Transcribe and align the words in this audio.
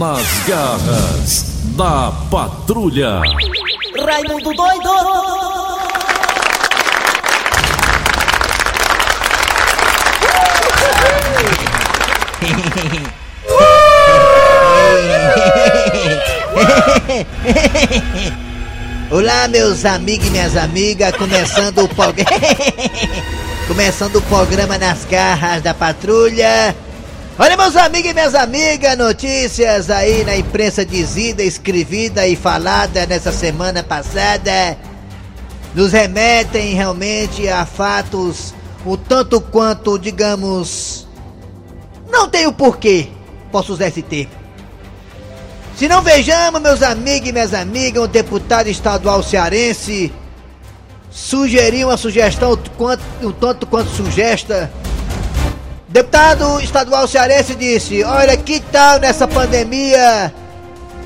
Nas 0.00 0.24
garras 0.48 1.44
da 1.76 2.10
patrulha. 2.30 3.20
Raimundo 4.02 4.54
doido! 4.54 4.88
Olá, 19.10 19.48
meus 19.48 19.84
amigos 19.84 20.28
e 20.28 20.30
minhas 20.30 20.56
amigas, 20.56 21.14
começando 21.14 21.84
o 21.84 21.88
programa. 21.94 22.30
começando 23.68 24.16
o 24.16 24.22
programa 24.22 24.78
nas 24.78 25.04
garras 25.04 25.60
da 25.60 25.74
patrulha. 25.74 26.74
Olha, 27.42 27.56
meus 27.56 27.74
amigos 27.74 28.10
e 28.10 28.12
minhas 28.12 28.34
amigas, 28.34 28.98
notícias 28.98 29.88
aí 29.88 30.24
na 30.24 30.36
imprensa 30.36 30.84
dizida, 30.84 31.42
escrevida 31.42 32.26
e 32.26 32.36
falada 32.36 33.06
nessa 33.06 33.32
semana 33.32 33.82
passada 33.82 34.76
nos 35.74 35.90
remetem 35.90 36.74
realmente 36.74 37.48
a 37.48 37.64
fatos 37.64 38.52
o 38.84 38.94
tanto 38.94 39.40
quanto, 39.40 39.98
digamos, 39.98 41.08
não 42.10 42.28
tem 42.28 42.46
o 42.46 42.52
porquê, 42.52 43.08
posso 43.50 43.72
usar 43.72 43.88
esse 43.88 44.02
termo. 44.02 44.32
Se 45.78 45.88
não 45.88 46.02
vejamos, 46.02 46.60
meus 46.60 46.82
amigos 46.82 47.30
e 47.30 47.32
minhas 47.32 47.54
amigas, 47.54 48.02
um 48.02 48.06
deputado 48.06 48.66
estadual 48.66 49.22
cearense 49.22 50.12
sugeriu 51.10 51.88
uma 51.88 51.96
sugestão 51.96 52.52
um 53.22 53.32
tanto 53.32 53.66
quanto 53.66 53.88
sugesta. 53.88 54.70
Deputado 55.90 56.60
estadual 56.60 57.08
cearense 57.08 57.56
disse: 57.56 58.04
Olha, 58.04 58.36
que 58.36 58.60
tal 58.60 59.00
nessa 59.00 59.26
pandemia, 59.26 60.32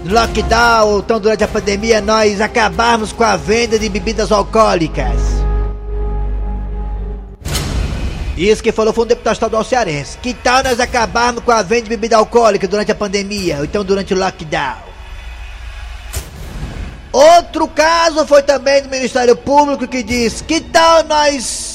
lockdown, 0.05 0.98
então 0.98 1.19
durante 1.19 1.42
a 1.42 1.48
pandemia, 1.48 2.03
nós 2.03 2.39
acabarmos 2.39 3.11
com 3.11 3.25
a 3.25 3.34
venda 3.34 3.78
de 3.78 3.89
bebidas 3.89 4.31
alcoólicas? 4.31 5.17
Isso 8.36 8.62
que 8.62 8.73
falou 8.73 8.92
foi 8.92 9.05
um 9.05 9.08
deputado 9.08 9.33
estadual 9.33 9.64
cearense. 9.64 10.19
Que 10.19 10.34
tal 10.34 10.62
nós 10.62 10.78
acabarmos 10.78 11.42
com 11.42 11.53
a 11.53 11.62
venda 11.62 11.84
de 11.84 11.89
bebida 11.89 12.19
alcoólica 12.19 12.69
durante 12.69 12.92
a 12.92 12.95
pandemia, 12.95 13.58
ou 13.58 13.64
então 13.64 13.83
durante 13.83 14.12
o 14.12 14.19
lockdown? 14.19 14.84
Outro 17.11 17.67
caso 17.69 18.27
foi 18.27 18.42
também 18.42 18.83
do 18.83 18.91
Ministério 18.91 19.34
Público 19.34 19.89
que 19.89 20.03
diz: 20.03 20.42
que 20.42 20.61
tal 20.61 21.05
nós 21.05 21.73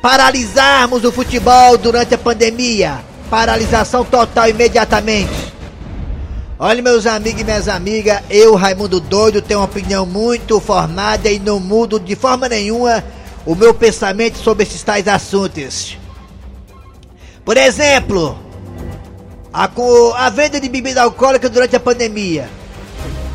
paralisarmos 0.00 1.04
o 1.04 1.12
futebol 1.12 1.76
durante 1.78 2.14
a 2.14 2.18
pandemia? 2.18 2.98
Paralisação 3.30 4.04
total 4.04 4.48
imediatamente. 4.48 5.54
Olha, 6.58 6.80
meus 6.80 7.06
amigos 7.06 7.42
e 7.42 7.44
minhas 7.44 7.68
amigas, 7.68 8.20
eu, 8.30 8.54
Raimundo 8.54 8.98
Doido, 8.98 9.42
tenho 9.42 9.60
uma 9.60 9.66
opinião 9.66 10.06
muito 10.06 10.58
formada 10.58 11.30
e 11.30 11.38
não 11.38 11.60
mudo 11.60 12.00
de 12.00 12.16
forma 12.16 12.48
nenhuma 12.48 13.04
o 13.44 13.54
meu 13.54 13.74
pensamento 13.74 14.38
sobre 14.38 14.62
esses 14.62 14.82
tais 14.82 15.06
assuntos. 15.06 15.98
Por 17.44 17.56
exemplo, 17.56 18.38
a, 19.52 19.70
a 20.16 20.30
venda 20.30 20.58
de 20.58 20.68
bebida 20.68 21.02
alcoólica 21.02 21.48
durante 21.48 21.76
a 21.76 21.80
pandemia. 21.80 22.48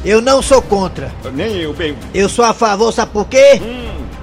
Eu 0.03 0.19
não 0.19 0.41
sou 0.41 0.61
contra. 0.61 1.13
Nem 1.33 1.57
eu, 1.57 1.73
bem. 1.73 1.95
Eu 2.13 2.27
sou 2.27 2.43
a 2.43 2.53
favor, 2.53 2.91
sabe 2.91 3.11
por 3.11 3.27
quê? 3.27 3.61
Hum. 3.61 3.80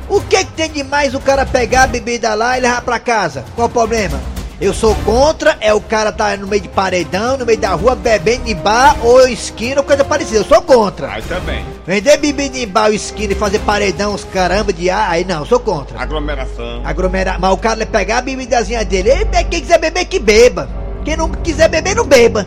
O 0.09 0.21
que, 0.23 0.45
que 0.45 0.53
tem 0.53 0.71
de 0.71 0.83
mais 0.83 1.15
o 1.15 1.21
cara 1.21 1.45
pegar 1.45 1.83
a 1.83 1.87
bebida 1.87 2.35
lá 2.35 2.57
e 2.57 2.63
levar 2.63 2.81
pra 2.81 2.99
casa? 2.99 3.45
Qual 3.55 3.69
o 3.69 3.71
problema? 3.71 4.19
Eu 4.61 4.75
sou 4.75 4.95
contra, 5.05 5.57
é 5.61 5.73
o 5.73 5.81
cara 5.81 6.11
tá 6.11 6.37
no 6.37 6.49
meio 6.49 6.63
de 6.63 6.69
paredão, 6.69 7.37
no 7.37 7.47
meio 7.47 7.59
da 7.59 7.75
rua, 7.75 7.95
bebendo 7.95 8.51
em 8.51 8.57
bar 8.57 8.97
ou 9.05 9.29
esquina 9.29 9.81
ou 9.81 9.87
coisa 9.87 10.05
parecida. 10.05 10.39
Eu 10.39 10.45
sou 10.45 10.61
contra. 10.63 11.13
Aí 11.13 11.23
também. 11.23 11.65
Vender 11.87 12.17
bebida 12.17 12.59
em 12.59 12.67
bar 12.67 12.87
ou 12.87 12.93
esquina 12.93 13.35
e 13.35 13.37
fazer 13.37 13.61
paredão, 13.61 14.15
os 14.15 14.25
caramba 14.25 14.73
de 14.73 14.91
ar, 14.91 15.11
aí 15.11 15.25
não, 15.25 15.41
eu 15.41 15.47
sou 15.47 15.61
contra. 15.61 16.01
Aglomeração. 16.01 16.83
Aglomeração. 16.85 17.41
Mas 17.41 17.53
o 17.53 17.57
cara 17.57 17.87
pegar 17.87 18.19
a 18.19 18.23
bebidazinha 18.23 18.85
dele, 18.85 19.11
quem 19.49 19.61
quiser 19.61 19.79
beber, 19.79 20.07
que 20.07 20.19
beba. 20.19 20.69
Quem 21.05 21.17
não 21.17 21.31
quiser 21.31 21.69
beber, 21.69 21.95
não 21.95 22.07
beba. 22.07 22.45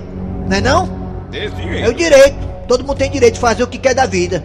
Não 0.49 0.57
é 0.57 0.61
não? 0.61 0.89
Desse 1.29 1.55
jeito. 1.55 1.85
É 1.85 1.87
o 1.87 1.93
direito. 1.93 2.35
Todo 2.67 2.83
mundo 2.83 2.97
tem 2.97 3.09
direito 3.09 3.35
de 3.35 3.39
fazer 3.39 3.63
o 3.63 3.67
que 3.67 3.77
quer 3.77 3.93
da 3.93 4.05
vida. 4.05 4.43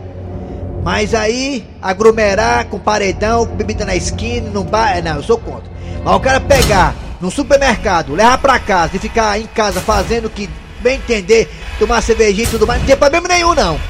Mas 0.86 1.12
aí, 1.14 1.66
aglomerar 1.82 2.66
com 2.66 2.78
paredão, 2.78 3.44
bebida 3.44 3.84
na 3.84 3.96
esquina, 3.96 4.48
no 4.50 4.62
bar, 4.62 5.02
não, 5.02 5.16
eu 5.16 5.22
sou 5.24 5.36
contra. 5.36 5.68
Mas 6.04 6.14
o 6.14 6.20
cara 6.20 6.38
pegar 6.38 6.94
no 7.20 7.28
supermercado, 7.28 8.14
levar 8.14 8.38
pra 8.38 8.60
casa 8.60 8.94
e 8.94 9.00
ficar 9.00 9.36
em 9.36 9.48
casa 9.48 9.80
fazendo 9.80 10.26
o 10.26 10.30
que 10.30 10.48
bem 10.78 10.94
entender, 10.94 11.52
tomar 11.80 12.00
cervejinha 12.02 12.44
e 12.44 12.50
tudo 12.50 12.68
mais, 12.68 12.78
não 12.78 12.86
tem 12.86 12.96
problema 12.96 13.26
nenhum 13.26 13.52
não. 13.52 13.80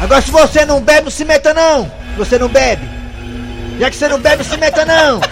Agora 0.00 0.20
se 0.20 0.32
você 0.32 0.66
não 0.66 0.80
bebe, 0.80 1.02
não 1.02 1.12
se 1.12 1.24
meta 1.24 1.54
não. 1.54 1.88
Você 2.16 2.40
não 2.40 2.48
bebe. 2.48 2.84
Já 3.78 3.88
que 3.88 3.94
você 3.94 4.08
não 4.08 4.18
bebe, 4.18 4.42
se 4.42 4.56
meta 4.56 4.84
não. 4.84 5.20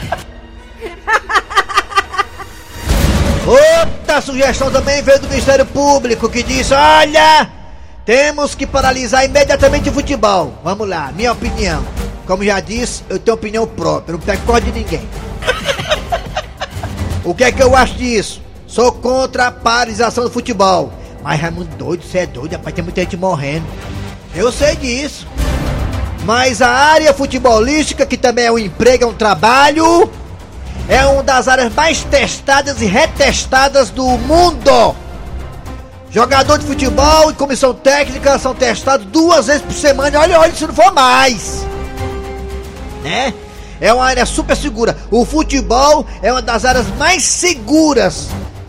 Outra 3.44 4.20
sugestão 4.20 4.70
também 4.70 5.02
veio 5.02 5.18
do 5.18 5.28
Ministério 5.28 5.66
Público 5.66 6.28
que 6.28 6.44
disse: 6.44 6.72
olha, 6.72 7.50
temos 8.04 8.54
que 8.54 8.66
paralisar 8.66 9.24
imediatamente 9.24 9.88
o 9.88 9.92
futebol. 9.92 10.54
Vamos 10.62 10.88
lá, 10.88 11.12
minha 11.12 11.32
opinião. 11.32 11.84
Como 12.26 12.44
já 12.44 12.60
disse, 12.60 13.02
eu 13.08 13.18
tenho 13.18 13.34
opinião 13.34 13.66
própria, 13.66 14.12
não 14.12 14.20
pego 14.20 14.42
corda 14.46 14.70
de 14.70 14.78
ninguém. 14.78 15.08
O 17.24 17.36
que 17.36 17.44
é 17.44 17.52
que 17.52 17.62
eu 17.62 17.76
acho 17.76 17.94
disso? 17.94 18.42
Sou 18.66 18.90
contra 18.90 19.46
a 19.46 19.52
paralisação 19.52 20.24
do 20.24 20.30
futebol. 20.30 20.92
Mas 21.22 21.40
Raimundo 21.40 21.68
doido, 21.76 22.02
você 22.02 22.18
é 22.18 22.26
doido, 22.26 22.52
rapaz, 22.52 22.74
tem 22.74 22.82
muita 22.82 23.00
gente 23.00 23.16
morrendo. 23.16 23.64
Eu 24.34 24.50
sei 24.50 24.74
disso. 24.74 25.24
Mas 26.24 26.60
a 26.60 26.68
área 26.68 27.14
futebolística, 27.14 28.04
que 28.04 28.16
também 28.16 28.46
é 28.46 28.50
um 28.50 28.58
emprego, 28.58 29.04
é 29.04 29.06
um 29.06 29.14
trabalho, 29.14 30.10
é 30.88 31.04
uma 31.06 31.22
das 31.22 31.46
áreas 31.46 31.72
mais 31.72 32.02
testadas 32.02 32.82
e 32.82 32.86
retestadas 32.86 33.90
do 33.90 34.04
mundo. 34.04 34.96
Jogador 36.12 36.58
de 36.58 36.66
futebol 36.66 37.30
e 37.30 37.34
comissão 37.34 37.72
técnica 37.72 38.38
são 38.38 38.54
testados 38.54 39.06
duas 39.06 39.46
vezes 39.46 39.62
por 39.62 39.72
semana. 39.72 40.20
Olha, 40.20 40.38
olha, 40.38 40.54
se 40.54 40.66
não 40.66 40.74
for 40.74 40.92
mais. 40.92 41.66
Né? 43.02 43.34
é 43.82 43.92
uma 43.92 44.04
área 44.04 44.24
super 44.24 44.56
segura. 44.56 44.96
O 45.10 45.24
futebol 45.24 46.06
é 46.22 46.30
uma 46.30 46.40
das 46.40 46.64
áreas 46.64 46.86
mais 46.96 47.24
seguras, 47.24 48.28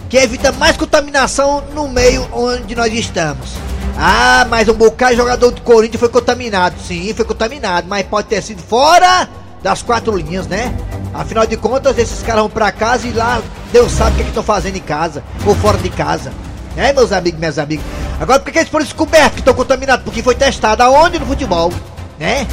que 0.09 0.17
evita 0.17 0.51
mais 0.53 0.75
contaminação 0.75 1.63
no 1.75 1.87
meio 1.87 2.27
onde 2.33 2.75
nós 2.75 2.91
estamos. 2.91 3.51
Ah, 3.95 4.47
mas 4.49 4.67
um 4.67 4.73
bocado 4.73 5.15
jogador 5.15 5.51
do 5.51 5.61
Corinthians 5.61 5.99
foi 5.99 6.09
contaminado. 6.09 6.75
Sim, 6.81 7.13
foi 7.13 7.25
contaminado, 7.25 7.87
mas 7.87 8.07
pode 8.07 8.27
ter 8.27 8.41
sido 8.41 8.63
fora 8.63 9.29
das 9.61 9.83
quatro 9.83 10.17
linhas, 10.17 10.47
né? 10.47 10.75
Afinal 11.13 11.45
de 11.45 11.57
contas, 11.57 11.95
esses 11.99 12.23
caras 12.23 12.41
vão 12.41 12.49
pra 12.49 12.71
casa 12.71 13.07
e 13.07 13.11
lá 13.11 13.39
Deus 13.71 13.91
sabe 13.91 14.13
o 14.13 14.15
que 14.15 14.21
é 14.23 14.27
estão 14.29 14.41
fazendo 14.41 14.77
em 14.77 14.81
casa 14.81 15.23
ou 15.45 15.53
fora 15.53 15.77
de 15.77 15.91
casa. 15.91 16.33
Né, 16.75 16.91
meus 16.91 17.11
amigos, 17.11 17.39
minhas 17.39 17.59
amigas? 17.59 17.85
Agora, 18.19 18.39
por 18.39 18.51
que 18.51 18.59
eles 18.59 18.69
foram 18.69 18.83
descobertos 18.83 19.33
que 19.33 19.39
estão 19.39 19.53
contaminados? 19.53 20.03
Porque 20.03 20.23
foi 20.23 20.35
testado 20.35 20.81
aonde 20.81 21.19
no 21.19 21.25
futebol, 21.25 21.71
né? 22.19 22.47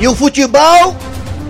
E 0.00 0.08
o 0.08 0.14
futebol, 0.16 0.96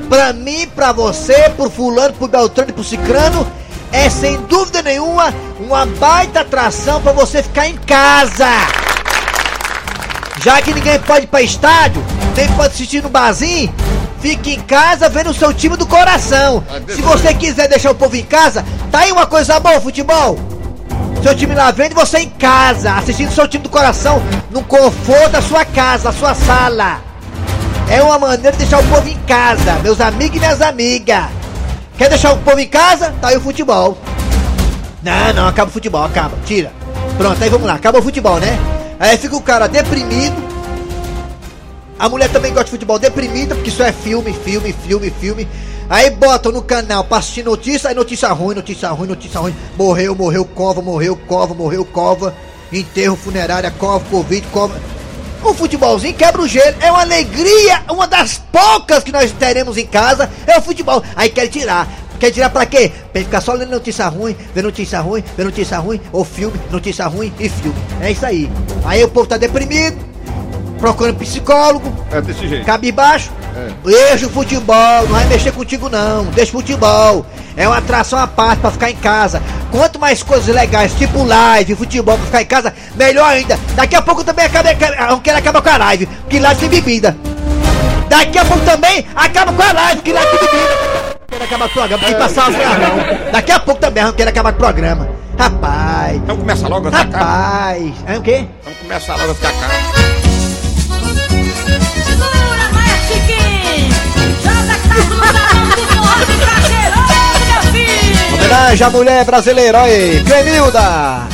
pra 0.08 0.32
mim, 0.32 0.66
pra 0.74 0.92
você, 0.92 1.48
pro 1.50 1.70
fulano, 1.70 2.12
pro 2.14 2.28
Beltrano 2.28 2.70
e 2.70 2.72
pro 2.72 2.84
Cicrano, 2.84 3.46
é 3.90 4.10
sem 4.10 4.36
dúvida 4.42 4.82
nenhuma 4.82 5.32
uma 5.58 5.86
baita 5.86 6.40
atração 6.40 7.00
para 7.00 7.12
você 7.12 7.42
ficar 7.42 7.68
em 7.68 7.76
casa. 7.76 8.48
Já 10.42 10.60
que 10.60 10.74
ninguém 10.74 10.98
pode 11.00 11.24
ir 11.24 11.28
pra 11.28 11.40
estádio, 11.40 12.04
nem 12.36 12.48
pode 12.48 12.74
assistir 12.74 13.02
no 13.02 13.08
barzinho, 13.08 13.72
fique 14.20 14.52
em 14.52 14.60
casa 14.60 15.08
vendo 15.08 15.30
o 15.30 15.34
seu 15.34 15.54
time 15.54 15.76
do 15.76 15.86
coração. 15.86 16.62
Se 16.88 17.00
você 17.00 17.32
quiser 17.32 17.68
deixar 17.68 17.92
o 17.92 17.94
povo 17.94 18.16
em 18.16 18.24
casa, 18.24 18.64
tá 18.90 19.00
aí 19.00 19.12
uma 19.12 19.26
coisa 19.26 19.58
boa, 19.58 19.80
futebol. 19.80 20.36
Seu 21.24 21.34
time 21.34 21.54
lá 21.54 21.70
vendo 21.70 21.94
você 21.94 22.18
em 22.18 22.28
casa, 22.28 22.96
assistindo 22.96 23.32
seu 23.32 23.48
time 23.48 23.62
do 23.62 23.70
coração, 23.70 24.22
no 24.50 24.62
conforto 24.62 25.30
da 25.30 25.40
sua 25.40 25.64
casa, 25.64 26.04
da 26.04 26.12
sua 26.12 26.34
sala. 26.34 27.00
É 27.88 28.02
uma 28.02 28.18
maneira 28.18 28.52
de 28.52 28.58
deixar 28.58 28.78
o 28.78 28.86
povo 28.88 29.08
em 29.08 29.18
casa, 29.20 29.72
meus 29.82 30.02
amigos 30.02 30.36
e 30.36 30.38
minhas 30.38 30.60
amigas. 30.60 31.24
Quer 31.96 32.10
deixar 32.10 32.34
o 32.34 32.36
povo 32.40 32.60
em 32.60 32.68
casa? 32.68 33.14
Tá 33.22 33.28
aí 33.28 33.38
o 33.38 33.40
futebol. 33.40 33.96
Não, 35.02 35.32
não, 35.32 35.48
acaba 35.48 35.70
o 35.70 35.72
futebol, 35.72 36.04
acaba, 36.04 36.36
tira. 36.44 36.70
Pronto, 37.16 37.42
aí 37.42 37.48
vamos 37.48 37.66
lá, 37.66 37.72
acaba 37.72 38.00
o 38.00 38.02
futebol, 38.02 38.38
né? 38.38 38.58
Aí 39.00 39.16
fica 39.16 39.34
o 39.34 39.40
cara 39.40 39.66
deprimido. 39.66 40.36
A 41.98 42.06
mulher 42.06 42.28
também 42.28 42.52
gosta 42.52 42.66
de 42.66 42.72
futebol 42.72 42.98
deprimida, 42.98 43.54
porque 43.54 43.70
isso 43.70 43.82
é 43.82 43.92
filme, 43.92 44.30
filme, 44.30 44.74
filme, 44.86 45.10
filme. 45.18 45.48
Aí 45.88 46.10
botam 46.10 46.50
no 46.50 46.62
canal 46.62 47.04
pra 47.04 47.18
assistir 47.18 47.44
notícia, 47.44 47.90
aí 47.90 47.94
notícia 47.94 48.28
ruim, 48.28 48.54
notícia 48.54 48.88
ruim, 48.88 49.08
notícia 49.08 49.40
ruim. 49.40 49.54
Morreu, 49.76 50.14
morreu, 50.14 50.44
cova, 50.44 50.80
morreu, 50.80 51.16
cova, 51.16 51.54
morreu, 51.54 51.84
cova. 51.84 52.34
Enterro, 52.72 53.16
funerária, 53.16 53.70
cova, 53.70 54.04
covid, 54.10 54.46
cova. 54.48 54.74
O 55.42 55.52
futebolzinho 55.52 56.14
quebra 56.14 56.40
o 56.40 56.48
gelo, 56.48 56.74
é 56.80 56.90
uma 56.90 57.02
alegria, 57.02 57.82
uma 57.90 58.06
das 58.06 58.40
poucas 58.50 59.04
que 59.04 59.12
nós 59.12 59.30
teremos 59.32 59.76
em 59.76 59.86
casa 59.86 60.30
é 60.46 60.58
o 60.58 60.62
futebol. 60.62 61.02
Aí 61.14 61.28
quer 61.28 61.48
tirar, 61.48 61.86
Quer 62.18 62.30
tirar 62.30 62.48
pra 62.48 62.64
quê? 62.64 62.90
Pra 63.12 63.20
ele 63.20 63.24
ficar 63.24 63.40
só 63.40 63.52
lendo 63.52 63.70
notícia 63.70 64.06
ruim, 64.06 64.34
vendo 64.54 64.66
notícia 64.66 65.00
ruim, 65.00 65.22
vendo 65.36 65.46
notícia 65.46 65.78
ruim, 65.78 66.00
ou 66.12 66.24
filme, 66.24 66.58
notícia 66.70 67.06
ruim 67.06 67.30
e 67.38 67.48
filme. 67.48 67.76
É 68.00 68.12
isso 68.12 68.24
aí. 68.24 68.50
Aí 68.84 69.02
o 69.04 69.08
povo 69.08 69.26
tá 69.26 69.36
deprimido, 69.36 69.98
procurando 70.78 71.18
psicólogo, 71.18 71.92
É 72.10 72.22
desse 72.22 72.48
jeito. 72.48 72.64
cabisbaixo. 72.64 73.30
Deixa 73.84 74.26
o 74.26 74.30
futebol, 74.30 75.02
não 75.02 75.08
vai 75.08 75.24
mexer 75.26 75.52
contigo 75.52 75.88
não. 75.88 76.24
Deixa 76.26 76.50
o 76.50 76.60
futebol. 76.60 77.24
É 77.56 77.68
uma 77.68 77.78
atração 77.78 78.18
à 78.18 78.26
parte 78.26 78.60
pra 78.60 78.70
ficar 78.70 78.90
em 78.90 78.96
casa. 78.96 79.42
Quanto 79.70 79.98
mais 79.98 80.22
coisas 80.22 80.52
legais, 80.52 80.92
tipo 80.94 81.24
live, 81.24 81.76
futebol 81.76 82.16
pra 82.16 82.26
ficar 82.26 82.42
em 82.42 82.46
casa, 82.46 82.74
melhor 82.96 83.28
ainda. 83.28 83.58
Daqui 83.76 83.94
a 83.94 84.02
pouco 84.02 84.24
também 84.24 84.46
acaba, 84.46 84.70
não 85.08 85.20
quero 85.20 85.38
acabar 85.38 85.62
com 85.62 85.68
a 85.68 85.76
live, 85.76 86.08
que 86.28 86.40
live 86.40 86.60
tem 86.60 86.68
bebida. 86.68 87.16
Daqui 88.08 88.38
a 88.38 88.44
pouco 88.44 88.64
também 88.64 89.06
acaba 89.14 89.52
com 89.52 89.62
a 89.62 89.72
live, 89.72 90.02
que 90.02 90.12
live 90.12 90.30
tem 90.30 90.40
bebida. 90.40 90.74
Quero 91.28 91.44
acabar 91.44 91.64
com 91.64 91.70
o 91.70 91.74
programa, 91.74 92.04
tem 92.04 92.14
que 92.14 92.20
passar 92.20 92.50
os 92.50 92.56
carrão. 92.56 92.96
Daqui 93.32 93.52
a 93.52 93.60
pouco 93.60 93.80
também 93.80 94.12
quero 94.12 94.30
acabar 94.30 94.52
com 94.52 94.58
o 94.58 94.60
programa. 94.60 95.08
Rapaz, 95.38 96.20
Vamos 96.26 96.42
começar 96.42 96.68
logo 96.68 96.88
a 96.88 96.90
rapaz. 96.90 97.92
É 98.06 98.16
o 98.16 98.22
quê? 98.22 98.46
Vamos 98.62 98.78
começar 98.78 99.16
logo 99.16 99.32
a 99.32 99.34
ficar 99.34 100.03
Homenagem 108.64 108.86
à 108.86 108.90
mulher 108.90 109.24
brasileira, 109.26 109.82
aí. 109.82 110.24
Clemilda. 110.24 111.28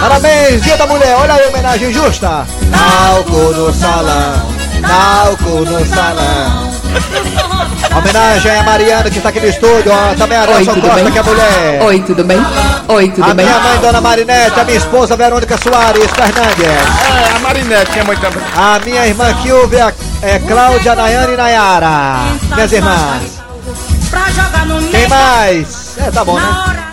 Parabéns, 0.00 0.60
dia 0.62 0.76
da 0.76 0.84
mulher, 0.84 1.14
olha 1.16 1.34
aí 1.34 1.44
a 1.44 1.48
homenagem 1.48 1.92
justa. 1.92 2.44
Talco 2.72 3.36
no 3.54 3.72
salão, 3.72 4.46
talco 4.82 5.50
no 5.64 5.86
salão. 5.86 6.72
Homenagem 7.96 8.58
a 8.58 8.62
Mariana 8.64 9.08
que 9.08 9.18
está 9.18 9.28
aqui 9.28 9.38
no 9.38 9.46
estúdio, 9.46 9.92
ó, 9.92 10.12
também 10.16 10.36
a 10.36 10.46
Nelson 10.46 10.74
tudo 10.74 10.88
Costa 10.88 11.04
bem? 11.04 11.12
que 11.12 11.18
é 11.20 11.22
mulher. 11.22 11.82
Oi, 11.82 12.00
tudo 12.00 12.24
bem? 12.24 12.46
Oi, 12.88 13.08
tudo 13.10 13.30
A 13.30 13.34
bem? 13.34 13.46
minha 13.46 13.60
mãe, 13.60 13.78
Dona 13.78 14.00
Marinete, 14.00 14.58
a 14.60 14.64
minha 14.64 14.78
esposa, 14.78 15.16
Verônica 15.16 15.56
Soares 15.56 16.10
Fernandes. 16.10 16.66
É, 16.66 17.36
a 17.36 17.38
Marinete, 17.38 17.92
que 17.92 17.98
é 18.00 18.02
muito. 18.02 18.26
A 18.56 18.80
minha 18.84 19.06
irmã 19.06 19.32
Kilvia, 19.34 19.94
é 20.20 20.38
Cláudia, 20.40 20.96
Nayane 20.96 21.34
e 21.34 21.36
Nayara. 21.36 22.16
Minhas 22.56 22.72
irmãs. 22.72 23.45
Pra 24.16 24.30
jogar 24.30 24.64
no 24.64 24.80
meio 24.80 24.90
Quem 24.90 25.08
mais? 25.08 25.98
É, 25.98 26.10
tá 26.10 26.24
bom, 26.24 26.38
né? 26.38 26.86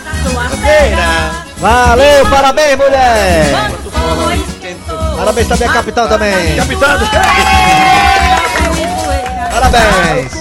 feira! 0.61 1.31
Valeu, 1.57 2.25
parabéns, 2.29 2.77
mulher. 2.77 3.45
Parabéns 5.15 5.47
também 5.47 5.69
capitão 5.69 6.07
também. 6.09 6.55
Capitão 6.57 6.89
Parabéns. 9.53 10.33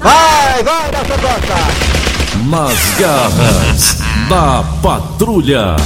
Vai, 0.00 0.62
vai, 0.64 0.90
Nelson 0.90 1.18
Costa. 1.22 1.54
Nas 2.50 2.94
garras 2.98 3.98
da 4.28 4.64
patrulha. 4.82 5.76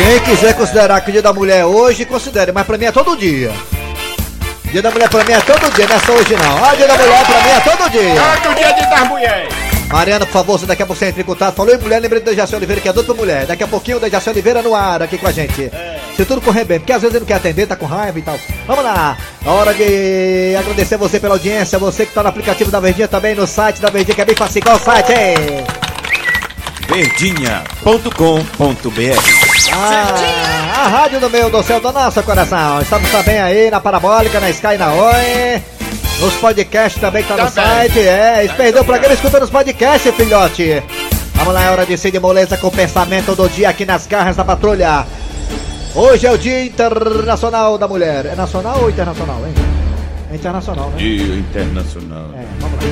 Quem 0.00 0.18
quiser 0.20 0.54
considerar 0.54 0.98
que 1.02 1.10
o 1.10 1.12
dia 1.12 1.20
da 1.20 1.30
mulher 1.30 1.58
é 1.58 1.66
hoje, 1.66 2.06
considere, 2.06 2.52
mas 2.52 2.66
pra 2.66 2.78
mim 2.78 2.86
é 2.86 2.92
todo 2.92 3.14
dia. 3.14 3.52
Dia 4.72 4.80
da 4.80 4.90
mulher 4.90 5.10
pra 5.10 5.22
mim 5.22 5.32
é 5.32 5.40
todo 5.40 5.70
dia, 5.74 5.86
não 5.86 5.94
é 5.94 5.98
só 5.98 6.12
hoje 6.12 6.34
não. 6.36 6.64
Ah, 6.64 6.74
dia 6.74 6.88
da 6.88 6.94
mulher 6.94 7.26
pra 7.26 7.42
mim 7.42 7.50
é 7.50 7.60
todo 7.60 7.90
dia. 7.90 8.14
Todo 8.42 8.54
dia 8.54 8.72
de 8.72 8.80
das 8.80 9.08
mulheres. 9.08 9.54
Mariana, 9.88 10.24
por 10.24 10.32
favor, 10.32 10.58
você 10.58 10.64
daqui 10.64 10.82
a 10.82 10.86
pouco 10.86 10.98
você 10.98 11.08
entra 11.08 11.20
em 11.20 11.24
contato. 11.24 11.54
Falou 11.54 11.74
em 11.74 11.78
mulher, 11.78 12.00
lembrei 12.00 12.22
do 12.22 12.24
Dejaci 12.24 12.56
Oliveira, 12.56 12.80
que 12.80 12.88
é 12.88 12.92
pra 12.94 13.14
mulher. 13.14 13.44
Daqui 13.44 13.62
a 13.62 13.68
pouquinho 13.68 13.98
o 13.98 14.00
Dejaci 14.00 14.30
Oliveira 14.30 14.62
no 14.62 14.74
ar 14.74 15.02
aqui 15.02 15.18
com 15.18 15.26
a 15.26 15.32
gente. 15.32 15.70
Se 16.16 16.24
tudo 16.24 16.40
correr 16.40 16.64
bem, 16.64 16.78
porque 16.78 16.94
às 16.94 17.02
vezes 17.02 17.14
ele 17.14 17.20
não 17.20 17.26
quer 17.26 17.34
atender, 17.34 17.66
tá 17.66 17.76
com 17.76 17.84
raiva 17.84 18.18
e 18.18 18.22
tal. 18.22 18.38
Vamos 18.66 18.82
lá, 18.82 19.18
hora 19.44 19.74
de 19.74 20.56
agradecer 20.58 20.96
você 20.96 21.20
pela 21.20 21.34
audiência, 21.34 21.78
você 21.78 22.06
que 22.06 22.14
tá 22.14 22.22
no 22.22 22.30
aplicativo 22.30 22.70
da 22.70 22.80
Verdinha 22.80 23.06
também, 23.06 23.34
no 23.34 23.46
site 23.46 23.82
da 23.82 23.90
Verdinha, 23.90 24.14
que 24.14 24.22
é 24.22 24.24
bem 24.24 24.36
fácil. 24.36 24.62
Qual 24.62 24.76
o 24.76 24.80
site, 24.80 25.12
hein? 25.12 25.34
verdinha.com.br 26.88 29.49
Ah, 29.72 30.84
a 30.84 30.88
rádio 30.88 31.20
do 31.20 31.28
meu, 31.30 31.50
do 31.50 31.62
céu, 31.62 31.80
do 31.80 31.92
nosso 31.92 32.22
coração. 32.22 32.80
Estamos 32.80 33.10
também 33.10 33.38
aí 33.38 33.70
na 33.70 33.80
Parabólica, 33.80 34.40
na 34.40 34.48
Sky, 34.50 34.76
na 34.78 34.92
Oi. 34.92 35.62
Nos 36.20 36.34
podcasts 36.34 37.00
também 37.00 37.22
que 37.22 37.28
tá 37.28 37.36
no 37.44 37.50
Também. 37.50 37.70
site. 37.88 37.98
É, 38.00 38.46
se 38.48 38.54
perdeu 38.54 38.82
o 38.82 38.84
programa, 38.84 39.14
escuta 39.14 39.40
nos 39.40 39.50
podcasts, 39.50 40.14
filhote. 40.14 40.82
Vamos 41.34 41.54
lá, 41.54 41.64
é 41.64 41.70
hora 41.70 41.86
de 41.86 41.96
ser 41.96 42.10
de 42.10 42.20
moleza 42.20 42.56
com 42.58 42.66
o 42.66 42.70
pensamento 42.70 43.34
do 43.34 43.48
dia 43.48 43.70
aqui 43.70 43.86
nas 43.86 44.06
garras 44.06 44.36
da 44.36 44.44
patrulha. 44.44 45.06
Hoje 45.94 46.26
é 46.26 46.30
o 46.30 46.38
Dia 46.38 46.64
Internacional 46.64 47.78
da 47.78 47.88
Mulher. 47.88 48.26
É 48.26 48.34
nacional 48.34 48.82
ou 48.82 48.90
internacional, 48.90 49.38
hein? 49.46 49.54
É 50.30 50.34
internacional, 50.34 50.90
né? 50.90 50.96
Dia 50.98 51.34
Internacional. 51.36 52.26
É, 52.34 52.44
vamos 52.60 52.78
lá. 52.84 52.90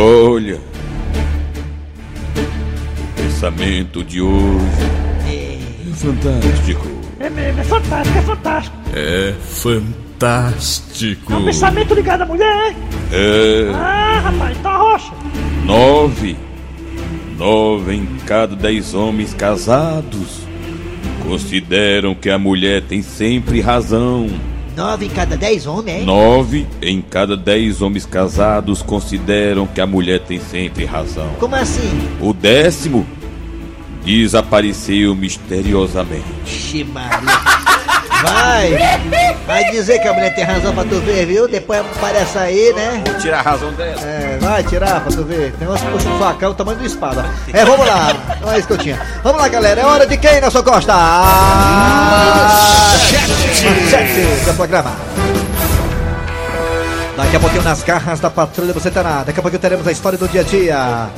Olha. 0.00 0.58
Pensamento 3.40 4.02
de 4.02 4.20
hoje. 4.20 4.66
É 5.28 5.58
fantástico. 5.94 6.88
É 7.20 7.30
mesmo, 7.30 7.60
é 7.60 7.64
fantástico, 7.64 8.18
é 8.18 8.22
fantástico. 8.22 8.76
É 8.92 9.34
fantástico. 9.40 11.32
É 11.32 11.36
um 11.36 11.44
pensamento 11.44 11.94
ligado 11.94 12.22
à 12.22 12.26
mulher, 12.26 12.74
é? 13.12 13.16
É 13.16 13.70
Ah, 13.72 14.20
rapaz, 14.24 14.58
tá 14.58 14.76
rocha. 14.76 15.12
nove. 15.64 16.36
Nove 17.38 17.94
em 17.94 18.06
cada 18.26 18.56
dez 18.56 18.92
homens 18.92 19.32
casados 19.34 20.40
consideram 21.24 22.16
que 22.16 22.30
a 22.30 22.38
mulher 22.40 22.82
tem 22.82 23.02
sempre 23.02 23.60
razão. 23.60 24.26
Nove 24.76 25.06
em 25.06 25.10
cada 25.10 25.36
dez 25.36 25.64
homens, 25.64 25.98
hein? 26.00 26.04
Nove 26.04 26.66
em 26.82 27.00
cada 27.00 27.36
dez 27.36 27.80
homens 27.82 28.04
casados 28.04 28.82
consideram 28.82 29.64
que 29.64 29.80
a 29.80 29.86
mulher 29.86 30.18
tem 30.22 30.40
sempre 30.40 30.84
razão. 30.84 31.30
Como 31.38 31.54
assim? 31.54 31.88
O 32.20 32.32
décimo 32.32 33.06
desapareceu 34.08 35.14
misteriosamente. 35.14 36.24
Ixi, 36.46 36.82
Maria. 36.84 37.18
Vai! 38.22 38.72
Vai 39.46 39.70
dizer 39.70 39.98
que 39.98 40.08
a 40.08 40.14
mulher 40.14 40.34
tem 40.34 40.44
razão 40.44 40.74
pra 40.74 40.82
tu 40.84 40.98
ver, 41.00 41.26
viu? 41.26 41.46
Depois 41.46 41.80
aparece 41.80 42.38
aí, 42.38 42.72
né? 42.72 43.04
Tira 43.20 43.38
a 43.38 43.42
razão 43.42 43.70
dela. 43.74 44.00
É, 44.00 44.38
vai 44.40 44.64
tirar 44.64 45.02
pra 45.02 45.12
tu 45.12 45.24
ver. 45.24 45.52
Tem 45.52 45.68
que 45.68 45.86
puxam 45.86 46.16
um 46.16 46.18
facão, 46.18 46.50
o 46.50 46.54
tamanho 46.54 46.78
do 46.78 46.86
espada. 46.86 47.26
É, 47.52 47.64
vamos 47.66 47.86
lá. 47.86 48.14
Não 48.40 48.50
é 48.50 48.58
isso 48.58 48.66
que 48.66 48.72
eu 48.72 48.78
tinha. 48.78 48.98
Vamos 49.22 49.40
lá, 49.40 49.48
galera. 49.48 49.82
É 49.82 49.84
hora 49.84 50.06
de 50.06 50.16
quem, 50.16 50.40
Nelson 50.40 50.62
Costa? 50.62 50.94
Manchete 53.62 54.44
do 54.46 54.54
programa. 54.56 54.92
Daqui 57.16 57.36
a 57.36 57.40
pouquinho 57.40 57.62
nas 57.62 57.82
garras 57.82 58.20
da 58.20 58.30
patrulha 58.30 58.72
você 58.72 58.90
terá. 58.90 59.22
Daqui 59.22 59.38
a 59.38 59.42
pouquinho 59.42 59.60
teremos 59.60 59.86
a 59.86 59.92
história 59.92 60.18
do 60.18 60.26
dia 60.28 60.40
a 60.40 60.44
dia. 60.44 61.08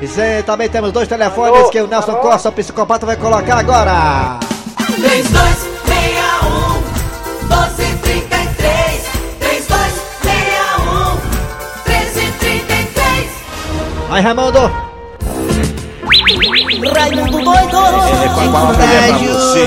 E 0.01 0.43
também 0.43 0.69
temos 0.69 0.93
dois 0.93 1.09
telefones 1.09 1.69
que 1.69 1.81
o 1.81 1.87
Nelson 1.87 2.15
Costa, 2.15 2.47
o 2.49 2.51
psicopata, 2.53 3.05
vai 3.05 3.17
colocar 3.17 3.57
agora. 3.59 4.39
3261 4.85 6.79
1233 7.41 9.03
3261 9.39 11.15
1333 11.85 13.29
Aí, 14.09 14.21
Raimundo. 14.21 14.71
Raimundo 16.95 17.43
doido! 17.43 17.77
É, 17.77 18.25
a 18.25 18.29
mulher 18.63 19.09
pra 19.09 19.17
você? 19.17 19.65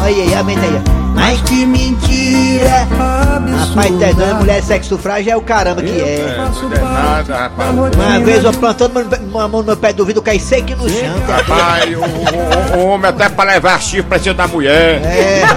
Olha 0.00 0.06
aí, 0.06 0.34
aumenta 0.34 0.62
aí. 0.62 0.93
Mas 1.14 1.40
que 1.42 1.64
mentira! 1.64 2.86
Rapaz, 2.90 3.90
tá 3.98 4.12
doido, 4.12 4.34
mulher 4.36 4.62
sexo 4.62 4.98
frágil 4.98 5.32
é 5.32 5.36
o 5.36 5.40
caramba 5.40 5.82
que 5.82 6.00
é. 6.00 6.20
É, 6.20 6.36
não 6.36 6.72
é 6.72 6.78
nada, 6.80 7.36
rapaz. 7.36 7.70
Uma 7.70 8.18
vez 8.20 8.44
eu 8.44 8.52
plantando 8.52 8.98
uma 9.30 9.48
mão 9.48 9.60
no 9.60 9.66
meu 9.66 9.76
pé 9.76 9.92
do 9.92 10.04
vidro, 10.04 10.20
caí 10.22 10.40
seco 10.40 10.70
no 10.76 10.88
chão. 10.88 11.20
tá? 11.26 11.36
Rapaz, 11.36 11.96
o, 11.96 12.00
o- 12.00 12.78
o 12.80 12.86
homem 12.88 13.08
até 13.10 13.28
pra 13.28 13.44
levar 13.44 13.80
chifre 13.80 14.02
pra 14.02 14.18
cima 14.18 14.34
da 14.34 14.48
mulher. 14.48 15.00
É, 15.04 15.42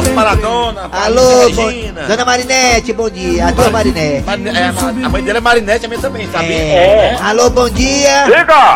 Abraço 0.10 0.14
Maradona. 0.42 0.82
rapaz, 0.82 1.06
alô, 1.06 1.48
Regina. 1.48 2.02
dona 2.08 2.26
Marinete, 2.26 2.94
bom 2.94 3.10
dia. 3.10 3.48
A 3.48 3.52
dona 3.52 3.70
Marinete. 3.70 4.26
Marine- 4.26 4.50
é, 4.50 4.64
a 4.66 4.70
a 5.06 5.10
mãe 5.10 5.24
dele 5.24 5.38
é 5.38 5.42
Marinete, 5.42 5.86
a 5.86 5.90
minha 5.90 6.02
também, 6.02 6.28
sabe? 6.32 6.54
É. 6.54 7.16
Alô, 7.22 7.50
bom 7.50 7.70
dia. 7.70 8.26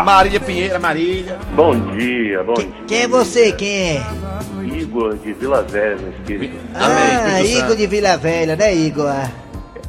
Marília 0.04 0.40
Pinheira, 0.40 0.78
Marília. 0.78 1.36
Bom 1.54 1.74
dia, 1.96 2.42
bom 2.44 2.54
dia. 2.54 2.68
Quem 2.86 3.02
é 3.02 3.08
você? 3.08 3.52
Quem 3.52 3.96
é? 3.98 4.02
Igor 4.76 5.16
de 5.16 5.32
Vila 5.32 5.62
Velha, 5.62 5.96
no 5.96 6.08
Espírito. 6.10 6.56
Ah, 6.74 7.40
Espírito 7.40 7.50
Igor 7.58 7.68
Santo. 7.68 7.76
de 7.76 7.86
Vila 7.86 8.16
Velha, 8.16 8.56
né, 8.56 8.74
Igor? 8.74 9.14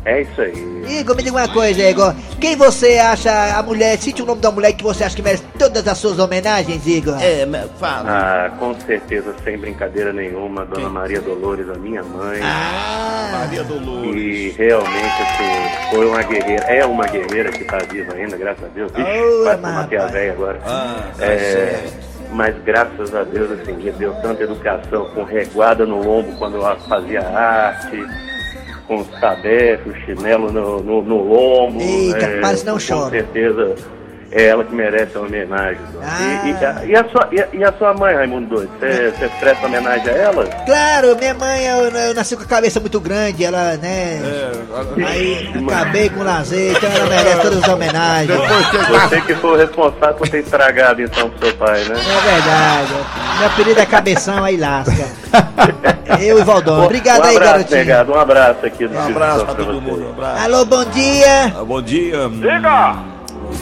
É 0.05 0.21
isso 0.21 0.39
aí. 0.39 0.75
Igor, 1.00 1.15
me 1.15 1.24
diga 1.24 1.35
uma 1.35 1.47
coisa, 1.47 1.81
Igor. 1.81 2.13
Quem 2.39 2.55
você 2.55 3.00
acha 3.00 3.57
a 3.57 3.63
mulher? 3.63 3.97
Cite 3.97 4.21
o 4.21 4.25
nome 4.25 4.39
da 4.39 4.51
mulher 4.51 4.71
que 4.74 4.83
você 4.83 5.03
acha 5.03 5.15
que 5.15 5.21
merece 5.24 5.41
todas 5.57 5.88
as 5.88 5.97
suas 5.97 6.19
homenagens, 6.19 6.85
Igor. 6.85 7.17
É, 7.19 7.43
fala. 7.79 8.05
Ah, 8.07 8.50
com 8.59 8.75
certeza, 8.81 9.33
sem 9.43 9.57
brincadeira 9.57 10.13
nenhuma, 10.13 10.63
Dona 10.63 10.89
Maria 10.89 11.19
Dolores, 11.21 11.67
a 11.69 11.74
minha 11.79 12.03
mãe. 12.03 12.39
Ah, 12.43 13.29
Maria 13.31 13.63
Dolores. 13.63 14.15
E 14.15 14.55
realmente, 14.55 15.21
assim, 15.24 15.89
foi 15.95 16.05
uma 16.05 16.21
guerreira, 16.21 16.63
é 16.65 16.85
uma 16.85 17.07
guerreira 17.07 17.51
que 17.51 17.63
tá 17.63 17.79
viva 17.91 18.13
ainda, 18.13 18.38
graças 18.38 18.63
a 18.63 18.67
Deus. 18.67 18.91
Vixe, 18.91 19.09
quase 19.43 19.62
mas 19.63 19.74
matei 19.75 19.97
a 19.97 20.05
velha 20.05 20.31
agora. 20.33 20.59
Ah, 20.67 21.03
tá 21.17 21.25
É, 21.25 21.38
certo. 21.39 21.93
mas 22.31 22.55
graças 22.63 23.15
a 23.15 23.24
Deus, 23.24 23.59
assim, 23.59 23.74
me 23.74 23.91
deu 23.91 24.13
tanta 24.21 24.43
educação, 24.43 25.05
com 25.15 25.24
reguada 25.24 25.83
no 25.83 26.00
lombo 26.03 26.31
quando 26.38 26.57
eu 26.57 26.79
fazia 26.81 27.21
arte, 27.27 28.05
com 28.87 28.97
os 28.97 29.09
cabeços, 29.19 29.95
chinelo 30.05 30.51
no, 30.51 30.81
no, 30.81 31.01
no 31.01 31.17
lombo. 31.17 31.81
Eita, 31.81 32.39
parece 32.41 32.65
não 32.65 32.77
com 32.77 32.85
chora. 32.87 33.09
certeza 33.11 33.75
é 34.31 34.47
ela 34.47 34.63
que 34.65 34.75
merece 34.75 35.17
a 35.17 35.21
homenagem. 35.21 35.81
Ah. 36.01 36.41
E, 36.43 36.49
e 36.49 36.65
a, 36.65 36.85
e 36.85 36.95
a 36.95 37.09
sua, 37.09 37.29
e, 37.31 37.39
a, 37.39 37.47
e 37.53 37.63
a 37.63 37.71
sua 37.73 37.93
mãe, 37.93 38.15
Raimundo 38.15 38.55
Doido? 38.55 38.69
Você 38.79 39.11
você 39.11 39.29
presta 39.39 39.65
homenagem 39.65 40.09
a 40.09 40.17
ela? 40.17 40.45
claro, 40.65 41.15
minha 41.15 41.33
mãe, 41.33 41.65
eu, 41.65 41.89
eu 41.89 42.13
nasci 42.13 42.35
com 42.35 42.43
a 42.43 42.47
cabeça 42.47 42.79
muito 42.79 42.99
grande, 42.99 43.45
ela, 43.45 43.77
né? 43.77 44.21
Aí 45.07 45.49
acabei 45.69 46.09
com 46.09 46.19
o 46.19 46.23
lazer, 46.23 46.75
então 46.75 46.91
ela 46.91 47.09
merece 47.09 47.41
todas 47.41 47.63
as 47.63 47.69
homenagens. 47.69 48.39
Você 48.89 49.21
que 49.21 49.35
foi 49.35 49.51
o 49.51 49.55
responsável 49.55 50.15
por 50.15 50.27
ter 50.27 50.39
estragado 50.39 51.01
então 51.01 51.29
pro 51.29 51.47
seu 51.47 51.57
pai, 51.57 51.83
né? 51.85 51.95
É 51.95 52.33
verdade. 52.33 53.25
Meu 53.37 53.47
apelido 53.47 53.79
é 53.79 53.85
Cabeção, 53.85 54.43
aí 54.43 54.57
lasca. 54.57 55.07
Eu 56.21 56.39
e 56.39 56.43
Valdão. 56.43 56.83
Obrigado 56.85 57.21
um 57.21 57.27
aí, 57.27 57.35
abraço, 57.35 57.51
garotinho. 57.53 57.77
negado. 57.79 58.11
Um 58.13 58.19
abraço 58.19 58.65
aqui 58.65 58.87
do 58.87 58.95
Um 58.97 59.05
abraço 59.07 59.45
pra 59.45 59.55
todo 59.55 59.65
você. 59.73 59.79
mundo, 59.81 60.05
um 60.05 60.09
abraço. 60.09 60.43
Alô, 60.45 60.65
bom 60.65 60.85
dia. 60.85 61.45
Ah, 61.59 61.63
Bom 61.63 61.81
dia. 61.81 62.29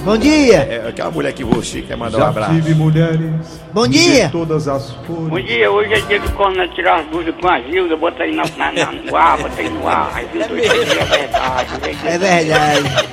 Bom 0.05 0.17
dia. 0.17 0.57
É 0.57 0.85
aquela 0.89 1.11
mulher 1.11 1.33
que 1.33 1.43
você 1.43 1.81
quer 1.81 1.97
mandar 1.97 2.17
um 2.17 2.21
Já 2.21 2.27
abraço. 2.29 2.53
tive 2.53 2.73
mulheres 2.75 3.31
Bom 3.73 3.87
de 3.87 3.97
dia. 3.99 4.29
todas 4.29 4.67
as 4.67 4.91
Bom 5.07 5.29
cores. 5.29 5.45
dia, 5.45 5.71
hoje 5.71 5.93
é 5.93 5.99
dia 6.01 6.19
do 6.19 6.31
Coronel 6.31 6.67
tirar 6.69 6.99
as 7.01 7.05
dúvidas 7.07 7.35
com 7.41 7.47
a 7.49 7.59
Gilda, 7.61 7.95
bota 7.97 8.23
aí 8.23 8.35
na, 8.35 8.43
na, 8.57 8.71
na- 8.71 8.91
no 8.91 9.15
ar, 9.15 9.37
bota 9.37 9.59
aí 9.61 9.69
no 9.69 9.87
ar, 9.87 10.11
aí 10.13 10.27
aí 10.33 10.41
é 10.41 11.05
verdade. 11.05 11.67
hoje 11.83 11.95
dia 11.95 12.09
É 12.11 12.17
verdade. 12.17 13.07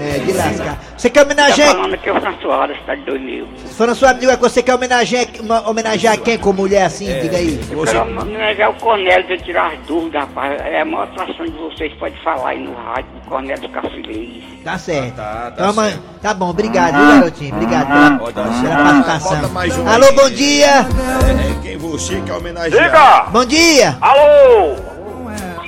É, 0.00 0.18
de 0.18 0.32
lascar. 0.32 0.78
Você 0.96 1.10
quer 1.10 1.20
Tá 1.20 1.26
homenagear? 1.26 1.68
falando 1.72 1.94
aqui 1.94 2.08
é 2.08 2.12
o 2.12 2.20
François, 2.20 2.78
cidade 2.80 3.00
de 3.00 3.06
2000. 3.06 3.46
Falando 3.76 3.94
sua 3.96 4.10
amiga, 4.10 4.36
você 4.36 4.62
quer 4.62 4.74
homenagear, 4.74 5.26
uma- 5.40 5.68
homenagear 5.68 6.18
quem 6.18 6.38
com 6.38 6.52
mulher 6.52 6.84
assim? 6.86 7.06
Diga 7.20 7.36
aí. 7.36 7.60
Eu 7.70 7.82
quero 7.84 8.00
homenagear 8.20 8.70
o 8.70 8.74
Cornélio 8.74 9.26
de 9.26 9.42
tirar 9.44 9.72
as 9.72 9.78
dúvidas, 9.86 10.22
rapaz. 10.22 10.60
É 10.62 10.80
a 10.80 10.84
maior 10.84 11.04
atração 11.04 11.44
de 11.46 11.52
vocês, 11.58 11.92
pode 11.98 12.16
falar 12.22 12.50
aí 12.50 12.58
no 12.64 12.74
rádio, 12.74 13.06
o 13.26 13.28
Cornélio 13.28 13.62
ficar 13.62 13.82
feliz. 13.82 14.42
Tá 14.64 14.78
certo. 14.78 15.16
tá, 15.16 15.52
tá 15.56 15.70
Então, 15.70 15.72
certo. 15.84 16.00
tá 16.22 16.34
bom, 16.34 16.50
obrigado, 16.50 16.96
viu, 16.96 17.20
garotinho? 17.20 17.54
Obrigado 17.54 17.86
pela, 17.86 18.32
dar 18.32 18.62
pela 18.62 19.02
participação. 19.04 19.84
Um 19.84 19.88
Alô, 19.88 20.04
aí. 20.06 20.14
bom 20.14 20.30
dia. 20.30 20.66
É 20.66 21.62
quem 21.62 21.76
você 21.78 22.20
quer 22.20 22.32
homenagear. 22.34 23.30
Bom 23.30 23.44
dia. 23.44 23.96
Alô! 24.00 24.76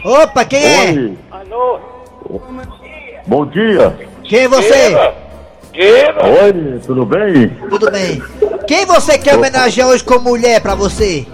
Opa, 0.04 0.44
quem 0.44 0.62
é? 0.64 1.12
Alô? 1.30 1.78
Bom 3.26 3.46
dia. 3.46 4.12
Quem 4.32 4.44
é 4.44 4.48
você? 4.48 5.12
Diga! 5.74 6.24
Oi, 6.42 6.80
tudo 6.86 7.04
bem? 7.04 7.50
Tudo 7.68 7.90
bem. 7.90 8.22
Quem 8.66 8.86
você 8.86 9.18
quer 9.18 9.36
homenagear 9.36 9.88
hoje 9.88 10.02
com 10.02 10.18
mulher 10.20 10.58
pra 10.62 10.74
você? 10.74 11.26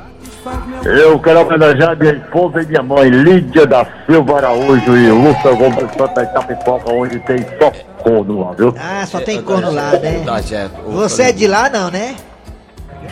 Eu 0.84 1.16
quero 1.20 1.42
homenagear 1.42 1.96
minha 1.96 2.14
esposa 2.14 2.60
e 2.60 2.66
minha 2.66 2.82
mãe, 2.82 3.08
Lídia 3.08 3.64
da 3.66 3.86
Silva 4.04 4.38
Araújo 4.38 4.96
e 4.96 5.12
Lúcia 5.12 5.52
Gomes 5.52 5.86
Santa 5.96 6.24
Itapipoca, 6.24 6.92
onde 6.92 7.20
tem 7.20 7.46
só 7.60 7.70
corno 8.02 8.40
lá, 8.40 8.50
viu? 8.58 8.74
Ah, 8.76 9.06
só 9.06 9.20
tem 9.20 9.40
corno 9.42 9.70
lá, 9.70 9.92
né? 9.92 10.24
Tá 10.26 10.42
certo. 10.42 10.82
Você 10.90 11.22
é 11.22 11.30
de 11.30 11.46
lá 11.46 11.70
não, 11.70 11.92
né? 11.92 12.16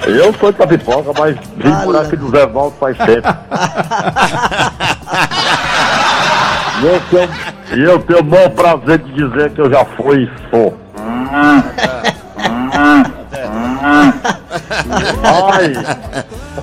Eu 0.05 0.35
sou 0.35 0.51
de 0.51 0.57
Itapipoca, 0.57 1.13
mas 1.17 1.37
vim 1.59 1.77
por 1.85 1.97
aqui 1.97 2.17
do 2.17 2.29
Zé 2.31 2.45
Valdo 2.45 2.75
faz 2.81 2.99
tempo. 2.99 3.29
E 6.81 6.87
eu 6.87 7.01
tenho, 7.11 7.31
e 7.75 7.85
eu 7.85 7.99
tenho 8.03 8.21
o 8.21 8.25
maior 8.25 8.51
prazer 8.51 8.99
de 8.99 9.13
dizer 9.13 9.51
que 9.53 9.61
eu 9.61 9.71
já 9.71 9.85
fui 9.85 10.25
e 10.25 10.51
sou. 10.51 10.77
Ai, 15.23 15.73